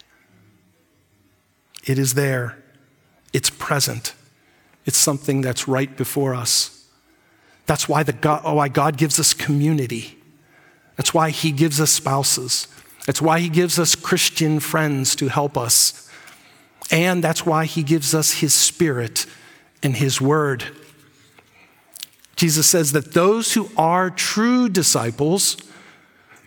It 1.84 1.98
is 1.98 2.14
there, 2.14 2.56
it's 3.34 3.50
present, 3.50 4.14
it's 4.86 4.96
something 4.96 5.42
that's 5.42 5.68
right 5.68 5.94
before 5.94 6.34
us. 6.34 6.88
That's 7.66 7.86
why, 7.86 8.02
the 8.02 8.14
God, 8.14 8.40
oh, 8.46 8.54
why 8.54 8.68
God 8.68 8.96
gives 8.96 9.20
us 9.20 9.34
community. 9.34 10.16
That's 10.96 11.12
why 11.12 11.28
He 11.28 11.52
gives 11.52 11.78
us 11.82 11.90
spouses. 11.90 12.66
That's 13.04 13.20
why 13.20 13.40
He 13.40 13.50
gives 13.50 13.78
us 13.78 13.94
Christian 13.94 14.60
friends 14.60 15.14
to 15.16 15.28
help 15.28 15.58
us. 15.58 16.10
And 16.90 17.22
that's 17.22 17.44
why 17.44 17.66
He 17.66 17.82
gives 17.82 18.14
us 18.14 18.40
His 18.40 18.54
Spirit 18.54 19.26
and 19.82 19.96
His 19.96 20.18
Word. 20.18 20.64
Jesus 22.36 22.66
says 22.66 22.92
that 22.92 23.12
those 23.12 23.52
who 23.52 23.68
are 23.76 24.08
true 24.08 24.70
disciples 24.70 25.58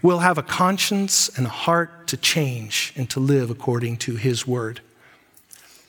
will 0.08 0.20
have 0.20 0.38
a 0.38 0.41
conscience 0.41 1.28
and 1.38 1.46
a 1.46 1.50
heart 1.50 2.08
to 2.08 2.15
change 2.15 2.93
and 2.96 3.10
to 3.10 3.20
live 3.20 3.50
according 3.50 3.98
to 3.98 4.15
His 4.15 4.48
word. 4.48 4.80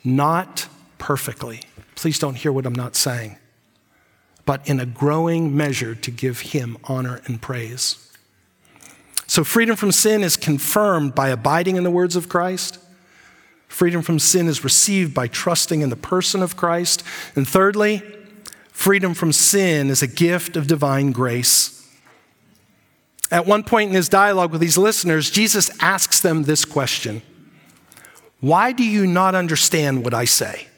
Not 0.02 0.66
perfectly. 0.98 1.60
Please 1.94 2.18
don't 2.18 2.34
hear 2.34 2.50
what 2.50 2.66
I'm 2.66 2.74
not 2.74 2.96
saying, 2.96 3.36
but 4.44 4.68
in 4.68 4.80
a 4.80 4.86
growing 4.86 5.56
measure 5.56 5.94
to 5.94 6.10
give 6.10 6.40
Him 6.40 6.78
honor 6.82 7.20
and 7.26 7.40
praise. 7.40 8.12
So, 9.28 9.44
freedom 9.44 9.76
from 9.76 9.92
sin 9.92 10.24
is 10.24 10.36
confirmed 10.36 11.14
by 11.14 11.28
abiding 11.28 11.76
in 11.76 11.84
the 11.84 11.90
words 11.90 12.16
of 12.16 12.28
Christ. 12.28 12.80
Freedom 13.68 14.02
from 14.02 14.18
sin 14.18 14.48
is 14.48 14.64
received 14.64 15.14
by 15.14 15.28
trusting 15.28 15.80
in 15.80 15.90
the 15.90 15.96
person 15.96 16.42
of 16.42 16.56
Christ. 16.56 17.04
And 17.36 17.46
thirdly, 17.46 18.02
freedom 18.72 19.14
from 19.14 19.30
sin 19.30 19.90
is 19.90 20.02
a 20.02 20.08
gift 20.08 20.56
of 20.56 20.66
divine 20.66 21.12
grace. 21.12 21.77
At 23.30 23.46
one 23.46 23.62
point 23.62 23.90
in 23.90 23.94
his 23.94 24.08
dialogue 24.08 24.52
with 24.52 24.60
these 24.60 24.78
listeners, 24.78 25.30
Jesus 25.30 25.70
asks 25.80 26.20
them 26.20 26.44
this 26.44 26.64
question 26.64 27.22
Why 28.40 28.72
do 28.72 28.84
you 28.84 29.06
not 29.06 29.34
understand 29.34 30.04
what 30.04 30.14
I 30.14 30.24
say? 30.24 30.68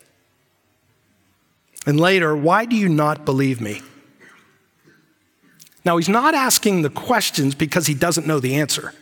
And 1.87 1.99
later, 1.99 2.37
why 2.37 2.67
do 2.67 2.77
you 2.77 2.89
not 2.89 3.25
believe 3.25 3.61
me? 3.61 3.83
Now, 5.85 5.97
he's 5.97 6.09
not 6.09 6.35
asking 6.35 6.83
the 6.83 6.91
questions 6.91 7.55
because 7.55 7.87
he 7.87 7.95
doesn't 7.95 8.27
know 8.27 8.39
the 8.39 8.57
answer. 8.57 8.93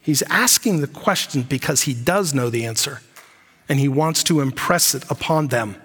He's 0.00 0.22
asking 0.22 0.80
the 0.80 0.86
question 0.86 1.42
because 1.42 1.82
he 1.82 1.92
does 1.92 2.32
know 2.32 2.48
the 2.48 2.64
answer 2.64 3.02
and 3.68 3.78
he 3.78 3.88
wants 3.88 4.22
to 4.24 4.40
impress 4.40 4.94
it 4.94 5.04
upon 5.10 5.48
them. 5.48 5.76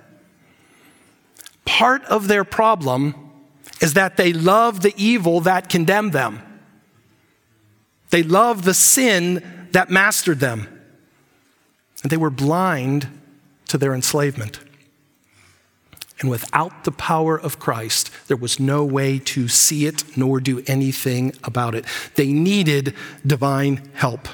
Part 1.65 2.03
of 2.05 2.27
their 2.27 2.43
problem 2.43 3.30
is 3.81 3.95
that 3.95 4.15
they 4.15 4.31
love 4.31 4.81
the 4.81 4.93
evil 4.95 5.41
that 5.41 5.67
condemned 5.67 6.13
them. 6.13 6.41
They 8.11 8.23
loved 8.23 8.63
the 8.63 8.73
sin 8.73 9.67
that 9.71 9.89
mastered 9.89 10.39
them. 10.39 10.67
And 12.03 12.11
they 12.11 12.17
were 12.17 12.29
blind 12.29 13.07
to 13.67 13.77
their 13.77 13.93
enslavement. 13.93 14.59
And 16.19 16.29
without 16.29 16.83
the 16.83 16.91
power 16.91 17.39
of 17.39 17.57
Christ, 17.57 18.11
there 18.27 18.37
was 18.37 18.59
no 18.59 18.85
way 18.85 19.17
to 19.19 19.47
see 19.47 19.87
it 19.87 20.15
nor 20.15 20.39
do 20.39 20.63
anything 20.67 21.33
about 21.43 21.73
it. 21.73 21.85
They 22.15 22.31
needed 22.31 22.93
divine 23.25 23.89
help. 23.95 24.27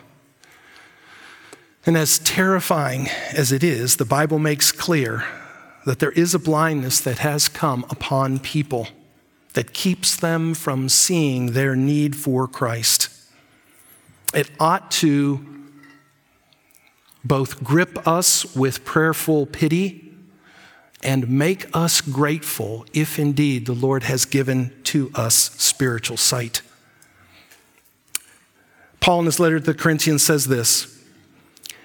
And 1.85 1.95
as 1.95 2.19
terrifying 2.19 3.07
as 3.33 3.53
it 3.53 3.63
is, 3.63 3.95
the 3.95 4.03
Bible 4.03 4.39
makes 4.39 4.73
clear 4.73 5.23
that 5.85 5.99
there 5.99 6.11
is 6.11 6.33
a 6.33 6.39
blindness 6.39 6.99
that 6.99 7.19
has 7.19 7.47
come 7.47 7.85
upon 7.89 8.39
people 8.39 8.89
that 9.57 9.73
keeps 9.73 10.15
them 10.15 10.53
from 10.53 10.87
seeing 10.87 11.53
their 11.53 11.75
need 11.75 12.15
for 12.15 12.47
Christ. 12.47 13.09
It 14.31 14.51
ought 14.59 14.91
to 15.01 15.43
both 17.25 17.63
grip 17.63 18.07
us 18.07 18.55
with 18.55 18.85
prayerful 18.85 19.47
pity 19.47 20.13
and 21.01 21.27
make 21.27 21.75
us 21.75 22.01
grateful 22.01 22.85
if 22.93 23.17
indeed 23.17 23.65
the 23.65 23.73
Lord 23.73 24.03
has 24.03 24.25
given 24.25 24.75
to 24.83 25.09
us 25.15 25.33
spiritual 25.33 26.17
sight. 26.17 26.61
Paul 28.99 29.21
in 29.21 29.25
his 29.25 29.39
letter 29.39 29.57
to 29.57 29.65
the 29.65 29.73
Corinthians 29.73 30.21
says 30.21 30.45
this 30.45 31.03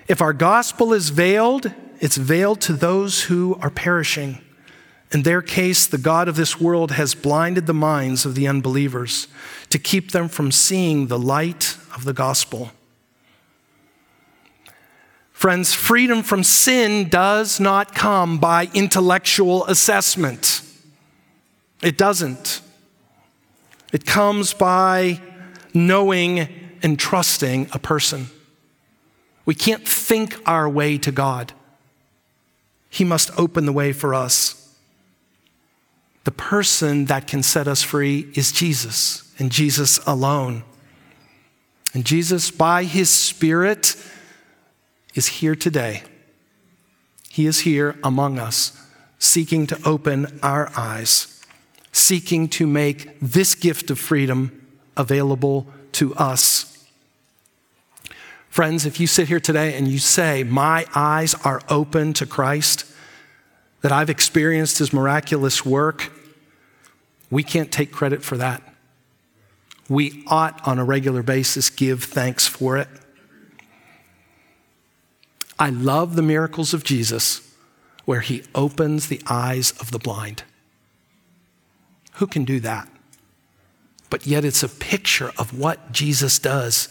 If 0.08 0.20
our 0.20 0.34
gospel 0.34 0.92
is 0.92 1.08
veiled, 1.08 1.72
it's 2.00 2.18
veiled 2.18 2.60
to 2.60 2.74
those 2.74 3.22
who 3.22 3.56
are 3.62 3.70
perishing. 3.70 4.42
In 5.12 5.24
their 5.24 5.42
case, 5.42 5.86
the 5.86 5.98
God 5.98 6.26
of 6.26 6.36
this 6.36 6.58
world 6.58 6.92
has 6.92 7.14
blinded 7.14 7.66
the 7.66 7.74
minds 7.74 8.24
of 8.24 8.34
the 8.34 8.48
unbelievers 8.48 9.28
to 9.68 9.78
keep 9.78 10.12
them 10.12 10.26
from 10.26 10.50
seeing 10.50 11.08
the 11.08 11.18
light 11.18 11.76
of 11.94 12.04
the 12.04 12.14
gospel. 12.14 12.70
Friends, 15.32 15.74
freedom 15.74 16.22
from 16.22 16.42
sin 16.42 17.10
does 17.10 17.60
not 17.60 17.94
come 17.94 18.38
by 18.38 18.70
intellectual 18.72 19.66
assessment. 19.66 20.62
It 21.82 21.98
doesn't. 21.98 22.62
It 23.92 24.06
comes 24.06 24.54
by 24.54 25.20
knowing 25.74 26.48
and 26.82 26.98
trusting 26.98 27.68
a 27.72 27.78
person. 27.78 28.28
We 29.44 29.54
can't 29.54 29.86
think 29.86 30.40
our 30.46 30.68
way 30.68 30.96
to 30.98 31.12
God. 31.12 31.52
He 32.88 33.04
must 33.04 33.30
open 33.38 33.66
the 33.66 33.72
way 33.72 33.92
for 33.92 34.14
us. 34.14 34.61
The 36.24 36.30
person 36.30 37.06
that 37.06 37.26
can 37.26 37.42
set 37.42 37.66
us 37.66 37.82
free 37.82 38.28
is 38.34 38.52
Jesus 38.52 39.32
and 39.38 39.50
Jesus 39.50 39.98
alone. 40.06 40.62
And 41.94 42.04
Jesus, 42.04 42.50
by 42.50 42.84
his 42.84 43.10
Spirit, 43.10 43.96
is 45.14 45.26
here 45.26 45.56
today. 45.56 46.02
He 47.28 47.46
is 47.46 47.60
here 47.60 47.96
among 48.04 48.38
us, 48.38 48.78
seeking 49.18 49.66
to 49.66 49.78
open 49.84 50.38
our 50.42 50.70
eyes, 50.76 51.42
seeking 51.92 52.48
to 52.50 52.66
make 52.66 53.18
this 53.20 53.54
gift 53.54 53.90
of 53.90 53.98
freedom 53.98 54.66
available 54.96 55.66
to 55.92 56.14
us. 56.14 56.86
Friends, 58.48 58.84
if 58.84 59.00
you 59.00 59.06
sit 59.06 59.28
here 59.28 59.40
today 59.40 59.74
and 59.74 59.88
you 59.88 59.98
say, 59.98 60.44
My 60.44 60.86
eyes 60.94 61.34
are 61.42 61.62
open 61.70 62.12
to 62.14 62.26
Christ, 62.26 62.84
that 63.82 63.92
I've 63.92 64.10
experienced 64.10 64.78
his 64.78 64.92
miraculous 64.92 65.66
work, 65.66 66.12
we 67.30 67.42
can't 67.42 67.70
take 67.70 67.92
credit 67.92 68.22
for 68.22 68.36
that. 68.36 68.62
We 69.88 70.24
ought, 70.26 70.66
on 70.66 70.78
a 70.78 70.84
regular 70.84 71.22
basis, 71.22 71.68
give 71.68 72.04
thanks 72.04 72.46
for 72.46 72.78
it. 72.78 72.88
I 75.58 75.70
love 75.70 76.16
the 76.16 76.22
miracles 76.22 76.72
of 76.72 76.82
Jesus 76.84 77.54
where 78.04 78.20
he 78.20 78.42
opens 78.54 79.08
the 79.08 79.20
eyes 79.28 79.72
of 79.80 79.90
the 79.90 79.98
blind. 79.98 80.44
Who 82.14 82.26
can 82.26 82.44
do 82.44 82.60
that? 82.60 82.88
But 84.10 84.26
yet, 84.26 84.44
it's 84.44 84.62
a 84.62 84.68
picture 84.68 85.32
of 85.38 85.58
what 85.58 85.92
Jesus 85.92 86.38
does. 86.38 86.88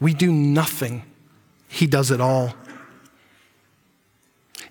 We 0.00 0.14
do 0.14 0.32
nothing, 0.32 1.04
He 1.68 1.86
does 1.86 2.10
it 2.10 2.20
all. 2.20 2.54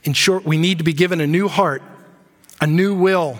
In 0.05 0.13
short, 0.13 0.45
we 0.45 0.57
need 0.57 0.77
to 0.77 0.83
be 0.83 0.93
given 0.93 1.19
a 1.19 1.27
new 1.27 1.47
heart, 1.47 1.81
a 2.61 2.67
new 2.67 2.95
will. 2.95 3.37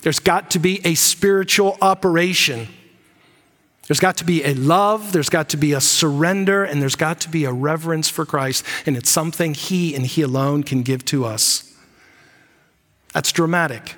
There's 0.00 0.18
got 0.18 0.50
to 0.50 0.58
be 0.58 0.84
a 0.84 0.94
spiritual 0.94 1.78
operation. 1.80 2.68
There's 3.86 4.00
got 4.00 4.16
to 4.16 4.24
be 4.24 4.42
a 4.44 4.54
love, 4.54 5.12
there's 5.12 5.28
got 5.28 5.50
to 5.50 5.58
be 5.58 5.74
a 5.74 5.80
surrender, 5.80 6.64
and 6.64 6.80
there's 6.80 6.96
got 6.96 7.20
to 7.20 7.28
be 7.28 7.44
a 7.44 7.52
reverence 7.52 8.08
for 8.08 8.24
Christ. 8.24 8.64
And 8.86 8.96
it's 8.96 9.10
something 9.10 9.52
He 9.52 9.94
and 9.94 10.06
He 10.06 10.22
alone 10.22 10.62
can 10.62 10.82
give 10.82 11.04
to 11.06 11.26
us. 11.26 11.70
That's 13.12 13.30
dramatic. 13.30 13.94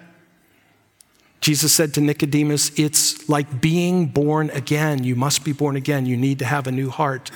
Jesus 1.40 1.72
said 1.72 1.94
to 1.94 2.00
Nicodemus, 2.00 2.76
It's 2.76 3.28
like 3.28 3.60
being 3.60 4.06
born 4.06 4.50
again. 4.50 5.04
You 5.04 5.14
must 5.14 5.44
be 5.44 5.52
born 5.52 5.76
again. 5.76 6.04
You 6.04 6.16
need 6.16 6.40
to 6.40 6.44
have 6.44 6.66
a 6.66 6.72
new 6.72 6.90
heart. 6.90 7.30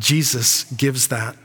Jesus 0.00 0.64
gives 0.72 1.06
that. 1.08 1.36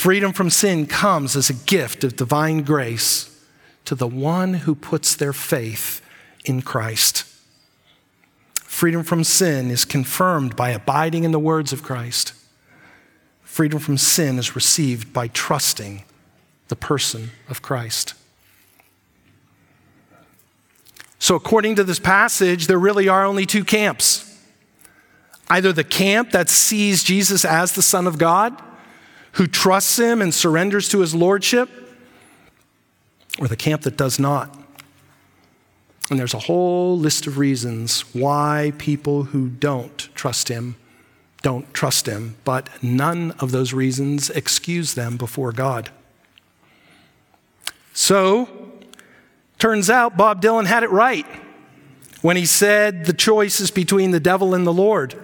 Freedom 0.00 0.32
from 0.32 0.48
sin 0.48 0.86
comes 0.86 1.36
as 1.36 1.50
a 1.50 1.52
gift 1.66 2.04
of 2.04 2.16
divine 2.16 2.62
grace 2.62 3.38
to 3.84 3.94
the 3.94 4.06
one 4.06 4.54
who 4.54 4.74
puts 4.74 5.14
their 5.14 5.34
faith 5.34 6.00
in 6.42 6.62
Christ. 6.62 7.24
Freedom 8.62 9.04
from 9.04 9.24
sin 9.24 9.70
is 9.70 9.84
confirmed 9.84 10.56
by 10.56 10.70
abiding 10.70 11.24
in 11.24 11.32
the 11.32 11.38
words 11.38 11.70
of 11.70 11.82
Christ. 11.82 12.32
Freedom 13.42 13.78
from 13.78 13.98
sin 13.98 14.38
is 14.38 14.56
received 14.56 15.12
by 15.12 15.28
trusting 15.28 16.04
the 16.68 16.76
person 16.76 17.32
of 17.50 17.60
Christ. 17.60 18.14
So, 21.18 21.34
according 21.34 21.76
to 21.76 21.84
this 21.84 21.98
passage, 21.98 22.68
there 22.68 22.78
really 22.78 23.06
are 23.06 23.26
only 23.26 23.44
two 23.44 23.64
camps 23.64 24.24
either 25.50 25.74
the 25.74 25.84
camp 25.84 26.30
that 26.30 26.48
sees 26.48 27.04
Jesus 27.04 27.44
as 27.44 27.72
the 27.72 27.82
Son 27.82 28.06
of 28.06 28.16
God, 28.16 28.62
who 29.32 29.46
trusts 29.46 29.98
him 29.98 30.20
and 30.20 30.34
surrenders 30.34 30.88
to 30.90 31.00
his 31.00 31.14
lordship, 31.14 31.68
or 33.38 33.48
the 33.48 33.56
camp 33.56 33.82
that 33.82 33.96
does 33.96 34.18
not. 34.18 34.56
And 36.10 36.18
there's 36.18 36.34
a 36.34 36.40
whole 36.40 36.98
list 36.98 37.26
of 37.26 37.38
reasons 37.38 38.00
why 38.14 38.72
people 38.78 39.24
who 39.24 39.48
don't 39.48 40.08
trust 40.14 40.48
him 40.48 40.76
don't 41.42 41.72
trust 41.72 42.06
him, 42.06 42.36
but 42.44 42.68
none 42.82 43.30
of 43.38 43.50
those 43.50 43.72
reasons 43.72 44.28
excuse 44.28 44.92
them 44.92 45.16
before 45.16 45.52
God. 45.52 45.88
So, 47.94 48.60
Turns 49.60 49.90
out 49.90 50.16
Bob 50.16 50.40
Dylan 50.40 50.64
had 50.64 50.84
it 50.84 50.90
right 50.90 51.26
when 52.22 52.38
he 52.38 52.46
said 52.46 53.04
the 53.04 53.12
choice 53.12 53.60
is 53.60 53.70
between 53.70 54.10
the 54.10 54.18
devil 54.18 54.54
and 54.54 54.66
the 54.66 54.72
Lord. 54.72 55.14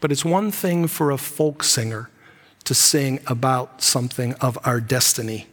But 0.00 0.10
it's 0.10 0.24
one 0.24 0.50
thing 0.50 0.86
for 0.86 1.10
a 1.10 1.18
folk 1.18 1.62
singer 1.62 2.10
to 2.64 2.74
sing 2.74 3.20
about 3.26 3.82
something 3.82 4.34
of 4.34 4.58
our 4.64 4.80
destiny. 4.80 5.46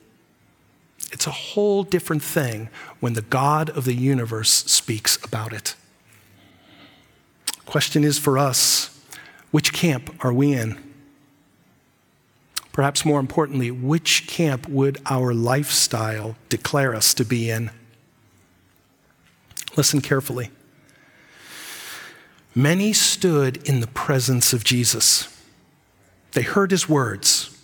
It's 1.12 1.28
a 1.28 1.32
whole 1.32 1.84
different 1.84 2.24
thing 2.24 2.70
when 3.00 3.14
the 3.14 3.22
God 3.22 3.70
of 3.70 3.86
the 3.86 3.94
universe 3.94 4.50
speaks 4.50 5.24
about 5.24 5.54
it. 5.54 5.76
Question 7.66 8.04
is 8.04 8.18
for 8.18 8.38
us 8.38 8.98
which 9.52 9.74
camp 9.74 10.14
are 10.24 10.34
we 10.34 10.54
in? 10.54 10.78
Perhaps 12.72 13.06
more 13.06 13.20
importantly, 13.20 13.72
which 13.72 14.28
camp 14.28 14.70
would 14.70 15.02
our 15.08 15.34
lifestyle 15.34 16.36
declare 16.50 16.94
us 16.94 17.14
to 17.16 17.26
be 17.26 17.50
in? 17.50 17.72
Listen 19.76 20.00
carefully. 20.00 20.52
Many 22.58 22.92
stood 22.92 23.58
in 23.70 23.82
the 23.82 23.88
presence 23.88 24.52
of 24.52 24.64
Jesus. 24.64 25.28
They 26.32 26.42
heard 26.42 26.72
his 26.72 26.90
words, 26.90 27.56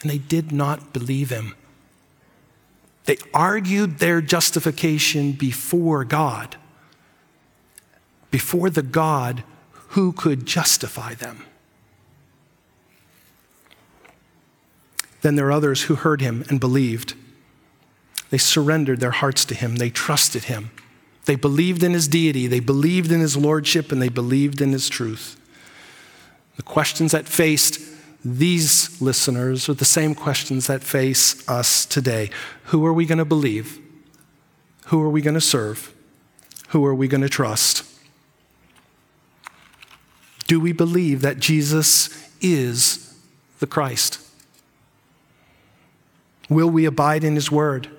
and 0.00 0.10
they 0.10 0.16
did 0.16 0.50
not 0.52 0.94
believe 0.94 1.28
him. 1.28 1.54
They 3.04 3.18
argued 3.34 3.98
their 3.98 4.22
justification 4.22 5.32
before 5.32 6.02
God, 6.06 6.56
before 8.30 8.70
the 8.70 8.82
God 8.82 9.44
who 9.88 10.12
could 10.12 10.46
justify 10.46 11.12
them. 11.12 11.44
Then 15.20 15.36
there 15.36 15.48
are 15.48 15.52
others 15.52 15.82
who 15.82 15.96
heard 15.96 16.22
him 16.22 16.42
and 16.48 16.58
believed. 16.58 17.12
They 18.30 18.38
surrendered 18.38 19.00
their 19.00 19.10
hearts 19.10 19.44
to 19.44 19.54
him, 19.54 19.76
they 19.76 19.90
trusted 19.90 20.44
him. 20.44 20.70
They 21.28 21.36
believed 21.36 21.82
in 21.82 21.92
his 21.92 22.08
deity, 22.08 22.46
they 22.46 22.58
believed 22.58 23.12
in 23.12 23.20
his 23.20 23.36
lordship, 23.36 23.92
and 23.92 24.00
they 24.00 24.08
believed 24.08 24.62
in 24.62 24.72
his 24.72 24.88
truth. 24.88 25.38
The 26.56 26.62
questions 26.62 27.12
that 27.12 27.26
faced 27.26 27.78
these 28.24 28.98
listeners 29.02 29.68
are 29.68 29.74
the 29.74 29.84
same 29.84 30.14
questions 30.14 30.68
that 30.68 30.82
face 30.82 31.46
us 31.46 31.84
today. 31.84 32.30
Who 32.68 32.86
are 32.86 32.94
we 32.94 33.04
going 33.04 33.18
to 33.18 33.26
believe? 33.26 33.78
Who 34.86 35.02
are 35.02 35.10
we 35.10 35.20
going 35.20 35.34
to 35.34 35.40
serve? 35.42 35.92
Who 36.68 36.82
are 36.86 36.94
we 36.94 37.08
going 37.08 37.20
to 37.20 37.28
trust? 37.28 37.84
Do 40.46 40.58
we 40.58 40.72
believe 40.72 41.20
that 41.20 41.40
Jesus 41.40 42.08
is 42.40 43.14
the 43.58 43.66
Christ? 43.66 44.18
Will 46.48 46.70
we 46.70 46.86
abide 46.86 47.22
in 47.22 47.34
His 47.34 47.52
Word? 47.52 47.90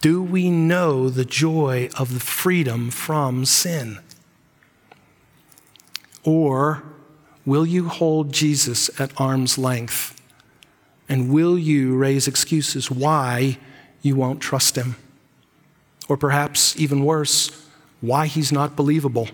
Do 0.00 0.22
we 0.22 0.50
know 0.50 1.08
the 1.08 1.24
joy 1.24 1.88
of 1.98 2.12
the 2.12 2.20
freedom 2.20 2.90
from 2.90 3.44
sin? 3.44 3.98
Or 6.22 6.82
will 7.44 7.64
you 7.64 7.88
hold 7.88 8.32
Jesus 8.32 8.90
at 9.00 9.18
arm's 9.20 9.56
length? 9.56 10.20
And 11.08 11.32
will 11.32 11.58
you 11.58 11.96
raise 11.96 12.26
excuses 12.26 12.90
why 12.90 13.58
you 14.02 14.16
won't 14.16 14.40
trust 14.40 14.76
Him? 14.76 14.96
Or 16.08 16.16
perhaps 16.16 16.78
even 16.78 17.04
worse, 17.04 17.66
why 18.00 18.26
He's 18.26 18.52
not 18.52 18.76
believable? 18.76 19.28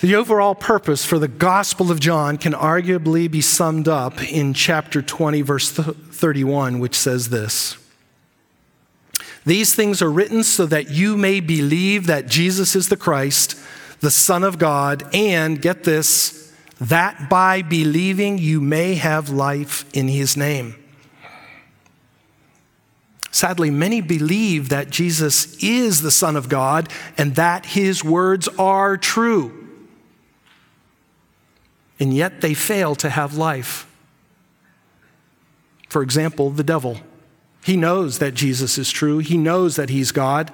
The 0.00 0.14
overall 0.14 0.54
purpose 0.54 1.06
for 1.06 1.18
the 1.18 1.28
Gospel 1.28 1.90
of 1.90 2.00
John 2.00 2.36
can 2.36 2.52
arguably 2.52 3.30
be 3.30 3.40
summed 3.40 3.88
up 3.88 4.22
in 4.22 4.52
chapter 4.52 5.00
20, 5.00 5.40
verse 5.40 5.70
31, 5.72 6.80
which 6.80 6.94
says 6.94 7.30
this 7.30 7.78
These 9.46 9.74
things 9.74 10.02
are 10.02 10.10
written 10.10 10.42
so 10.42 10.66
that 10.66 10.90
you 10.90 11.16
may 11.16 11.40
believe 11.40 12.06
that 12.08 12.26
Jesus 12.26 12.76
is 12.76 12.90
the 12.90 12.96
Christ, 12.98 13.58
the 14.00 14.10
Son 14.10 14.44
of 14.44 14.58
God, 14.58 15.02
and 15.14 15.62
get 15.62 15.84
this, 15.84 16.54
that 16.78 17.30
by 17.30 17.62
believing 17.62 18.36
you 18.36 18.60
may 18.60 18.96
have 18.96 19.30
life 19.30 19.86
in 19.94 20.08
his 20.08 20.36
name. 20.36 20.74
Sadly, 23.30 23.70
many 23.70 24.02
believe 24.02 24.68
that 24.68 24.90
Jesus 24.90 25.62
is 25.62 26.02
the 26.02 26.10
Son 26.10 26.36
of 26.36 26.50
God 26.50 26.90
and 27.16 27.34
that 27.36 27.64
his 27.64 28.04
words 28.04 28.46
are 28.58 28.98
true 28.98 29.55
and 31.98 32.14
yet 32.14 32.40
they 32.40 32.54
fail 32.54 32.94
to 32.96 33.10
have 33.10 33.36
life. 33.36 33.86
For 35.88 36.02
example, 36.02 36.50
the 36.50 36.64
devil. 36.64 37.00
He 37.64 37.76
knows 37.76 38.18
that 38.18 38.34
Jesus 38.34 38.78
is 38.78 38.90
true, 38.90 39.18
he 39.18 39.36
knows 39.36 39.76
that 39.76 39.90
he's 39.90 40.12
God, 40.12 40.52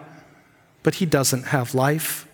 but 0.83 0.97
he 0.97 1.07
doesn't 1.07 1.47
have 1.47 1.75
life 1.75 2.27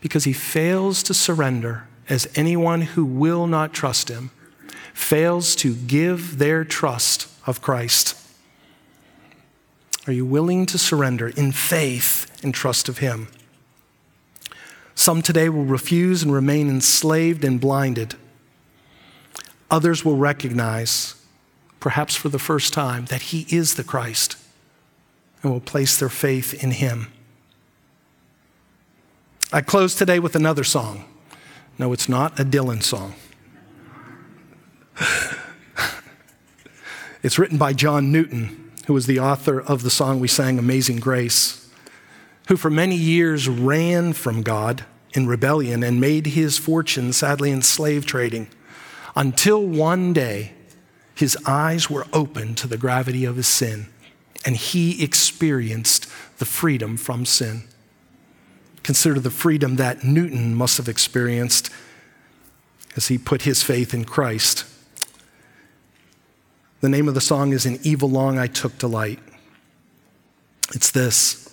because 0.00 0.24
he 0.24 0.32
fails 0.32 1.02
to 1.02 1.14
surrender 1.14 1.88
as 2.08 2.28
anyone 2.34 2.82
who 2.82 3.04
will 3.04 3.46
not 3.46 3.72
trust 3.72 4.10
him 4.10 4.30
fails 4.92 5.56
to 5.56 5.74
give 5.74 6.38
their 6.38 6.64
trust 6.64 7.26
of 7.46 7.60
Christ. 7.60 8.16
Are 10.06 10.12
you 10.12 10.26
willing 10.26 10.66
to 10.66 10.78
surrender 10.78 11.28
in 11.28 11.52
faith 11.52 12.30
and 12.42 12.54
trust 12.54 12.88
of 12.88 12.98
him? 12.98 13.28
Some 14.94 15.22
today 15.22 15.48
will 15.48 15.64
refuse 15.64 16.22
and 16.22 16.32
remain 16.32 16.68
enslaved 16.68 17.44
and 17.44 17.60
blinded. 17.60 18.14
Others 19.70 20.04
will 20.04 20.16
recognize, 20.16 21.16
perhaps 21.80 22.14
for 22.14 22.28
the 22.28 22.38
first 22.38 22.72
time, 22.72 23.06
that 23.06 23.22
He 23.22 23.46
is 23.48 23.74
the 23.74 23.84
Christ 23.84 24.36
and 25.42 25.52
will 25.52 25.60
place 25.60 25.98
their 25.98 26.08
faith 26.08 26.62
in 26.62 26.70
Him. 26.70 27.12
I 29.52 29.60
close 29.60 29.94
today 29.94 30.18
with 30.18 30.36
another 30.36 30.64
song. 30.64 31.04
No, 31.78 31.92
it's 31.92 32.08
not 32.08 32.38
a 32.38 32.44
Dylan 32.44 32.82
song. 32.82 33.14
it's 37.22 37.38
written 37.38 37.58
by 37.58 37.72
John 37.72 38.12
Newton, 38.12 38.72
who 38.86 38.94
was 38.94 39.06
the 39.06 39.18
author 39.18 39.60
of 39.60 39.82
the 39.82 39.90
song 39.90 40.20
we 40.20 40.28
sang, 40.28 40.58
Amazing 40.58 41.00
Grace 41.00 41.63
who 42.48 42.56
for 42.56 42.70
many 42.70 42.96
years 42.96 43.48
ran 43.48 44.12
from 44.12 44.42
God 44.42 44.84
in 45.14 45.26
rebellion 45.26 45.82
and 45.82 46.00
made 46.00 46.26
his 46.26 46.58
fortune, 46.58 47.12
sadly, 47.12 47.50
in 47.50 47.62
slave 47.62 48.04
trading, 48.04 48.48
until 49.16 49.64
one 49.64 50.12
day 50.12 50.52
his 51.14 51.36
eyes 51.46 51.88
were 51.88 52.06
opened 52.12 52.58
to 52.58 52.66
the 52.66 52.76
gravity 52.76 53.24
of 53.24 53.36
his 53.36 53.46
sin 53.46 53.86
and 54.44 54.56
he 54.56 55.02
experienced 55.02 56.06
the 56.38 56.44
freedom 56.44 56.96
from 56.96 57.24
sin. 57.24 57.64
Consider 58.82 59.18
the 59.18 59.30
freedom 59.30 59.76
that 59.76 60.04
Newton 60.04 60.54
must 60.54 60.76
have 60.76 60.88
experienced 60.88 61.70
as 62.96 63.08
he 63.08 63.16
put 63.16 63.42
his 63.42 63.62
faith 63.62 63.94
in 63.94 64.04
Christ. 64.04 64.66
The 66.80 66.88
name 66.88 67.08
of 67.08 67.14
the 67.14 67.20
song 67.20 67.52
is 67.52 67.64
In 67.64 67.78
Evil 67.82 68.10
Long 68.10 68.38
I 68.38 68.46
Took 68.46 68.76
Delight. 68.76 69.20
It's 70.74 70.90
this. 70.90 71.43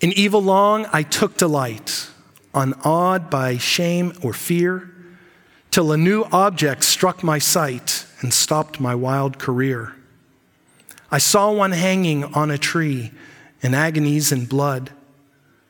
In 0.00 0.14
evil 0.14 0.42
long 0.42 0.86
I 0.92 1.02
took 1.02 1.36
delight, 1.36 2.08
unawed 2.54 3.28
by 3.28 3.58
shame 3.58 4.14
or 4.22 4.32
fear, 4.32 4.90
till 5.70 5.92
a 5.92 5.98
new 5.98 6.24
object 6.32 6.84
struck 6.84 7.22
my 7.22 7.38
sight 7.38 8.06
and 8.20 8.32
stopped 8.32 8.80
my 8.80 8.94
wild 8.94 9.38
career. 9.38 9.94
I 11.10 11.18
saw 11.18 11.52
one 11.52 11.72
hanging 11.72 12.24
on 12.34 12.50
a 12.50 12.56
tree 12.56 13.12
in 13.60 13.74
agonies 13.74 14.32
and 14.32 14.48
blood, 14.48 14.90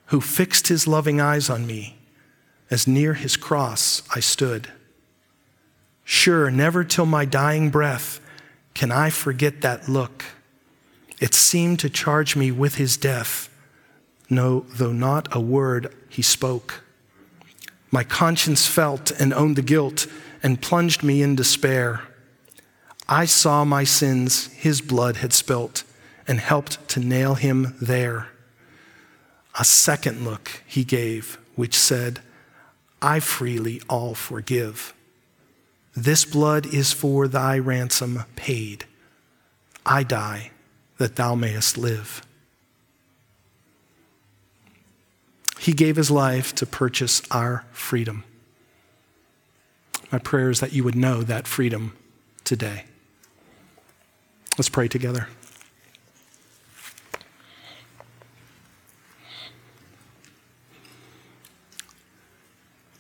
who 0.07 0.21
fixed 0.21 0.69
his 0.69 0.87
loving 0.87 1.21
eyes 1.21 1.51
on 1.51 1.67
me 1.67 1.99
as 2.71 2.87
near 2.87 3.15
his 3.15 3.37
cross 3.37 4.03
I 4.15 4.21
stood. 4.21 4.71
Sure, 6.05 6.51
never 6.51 6.85
till 6.85 7.07
my 7.07 7.25
dying 7.25 7.71
breath 7.71 8.21
can 8.75 8.93
I 8.93 9.11
forget 9.11 9.61
that 9.63 9.89
look. 9.89 10.25
It 11.21 11.35
seemed 11.35 11.81
to 11.81 11.91
charge 11.91 12.37
me 12.37 12.53
with 12.53 12.77
his 12.77 12.97
death 12.97 13.50
no, 14.31 14.61
though 14.71 14.93
not 14.93 15.29
a 15.35 15.41
word 15.41 15.95
he 16.09 16.23
spoke. 16.23 16.83
My 17.91 18.05
conscience 18.05 18.67
felt 18.67 19.11
and 19.11 19.35
owned 19.35 19.57
the 19.57 19.63
guilt 19.63 20.07
and 20.43 20.63
plunged 20.63 21.03
me 21.03 21.23
in 21.23 21.35
despair. 21.35 22.03
I 23.09 23.25
saw 23.25 23.65
my 23.65 23.83
sins 23.83 24.47
his 24.53 24.81
blood 24.81 25.17
had 25.17 25.33
spilt 25.33 25.83
and 26.29 26.39
helped 26.39 26.89
to 26.91 27.01
nail 27.01 27.35
him 27.35 27.75
there. 27.81 28.29
A 29.59 29.65
second 29.65 30.25
look 30.25 30.63
he 30.65 30.85
gave, 30.85 31.39
which 31.57 31.77
said, 31.77 32.21
I 33.03 33.19
freely 33.19 33.83
all 33.89 34.15
forgive. 34.15 34.95
This 35.97 36.25
blood 36.25 36.73
is 36.73 36.93
for 36.93 37.27
thy 37.27 37.59
ransom 37.59 38.25
paid. 38.37 38.85
I 39.85 40.05
die 40.05 40.53
that 40.99 41.17
thou 41.17 41.35
mayest 41.35 41.77
live. 41.77 42.23
He 45.61 45.75
gave 45.75 45.97
his 45.97 46.11
life 46.11 46.55
to 46.55 46.65
purchase 46.65 47.21
our 47.31 47.67
freedom. 47.71 48.25
My 50.11 50.19
prayer 50.19 50.49
is 50.49 50.61
that 50.61 50.73
you 50.73 50.83
would 50.85 50.95
know 50.95 51.23
that 51.23 51.47
freedom 51.47 51.95
today. 52.45 52.85
Let's 54.57 54.71
pray 54.71 54.89
together. 54.89 55.29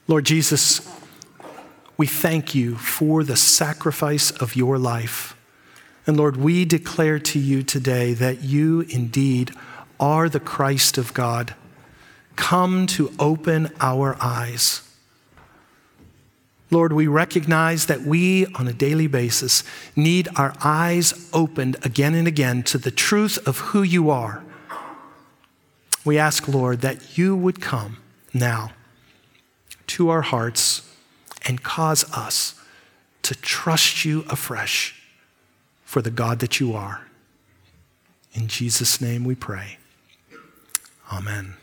Lord 0.06 0.26
Jesus, 0.26 0.86
we 1.96 2.06
thank 2.06 2.54
you 2.54 2.76
for 2.76 3.24
the 3.24 3.36
sacrifice 3.36 4.30
of 4.32 4.54
your 4.54 4.76
life. 4.76 5.34
And 6.06 6.18
Lord, 6.18 6.36
we 6.36 6.66
declare 6.66 7.18
to 7.20 7.38
you 7.38 7.62
today 7.62 8.12
that 8.12 8.42
you 8.42 8.82
indeed 8.82 9.52
are 9.98 10.28
the 10.28 10.40
Christ 10.40 10.98
of 10.98 11.14
God 11.14 11.54
come 12.36 12.86
to 12.88 13.12
open 13.18 13.72
our 13.80 14.16
eyes. 14.20 14.82
Lord, 16.70 16.92
we 16.92 17.08
recognize 17.08 17.86
that 17.86 18.02
we, 18.02 18.46
on 18.54 18.68
a 18.68 18.72
daily 18.72 19.08
basis, 19.08 19.64
need 19.96 20.28
our 20.36 20.54
eyes 20.62 21.28
opened 21.32 21.84
again 21.84 22.14
and 22.14 22.28
again 22.28 22.62
to 22.64 22.78
the 22.78 22.92
truth 22.92 23.38
of 23.46 23.58
who 23.58 23.82
you 23.82 24.08
are. 24.10 24.44
We 26.04 26.16
ask, 26.16 26.46
Lord, 26.46 26.80
that 26.80 27.18
you 27.18 27.36
would 27.36 27.60
come 27.60 27.98
now 28.32 28.72
to 29.88 30.08
our 30.08 30.22
hearts 30.22 30.88
and 31.46 31.62
cause 31.62 32.10
us 32.12 32.54
to 33.22 33.34
trust 33.34 34.04
you 34.04 34.24
afresh 34.30 35.02
for 35.84 36.00
the 36.00 36.10
God 36.10 36.38
that 36.38 36.60
you 36.60 36.72
are. 36.74 37.02
In 38.32 38.46
Jesus' 38.46 39.00
name 39.00 39.24
we 39.24 39.34
pray. 39.34 39.78
Amen. 41.12 41.56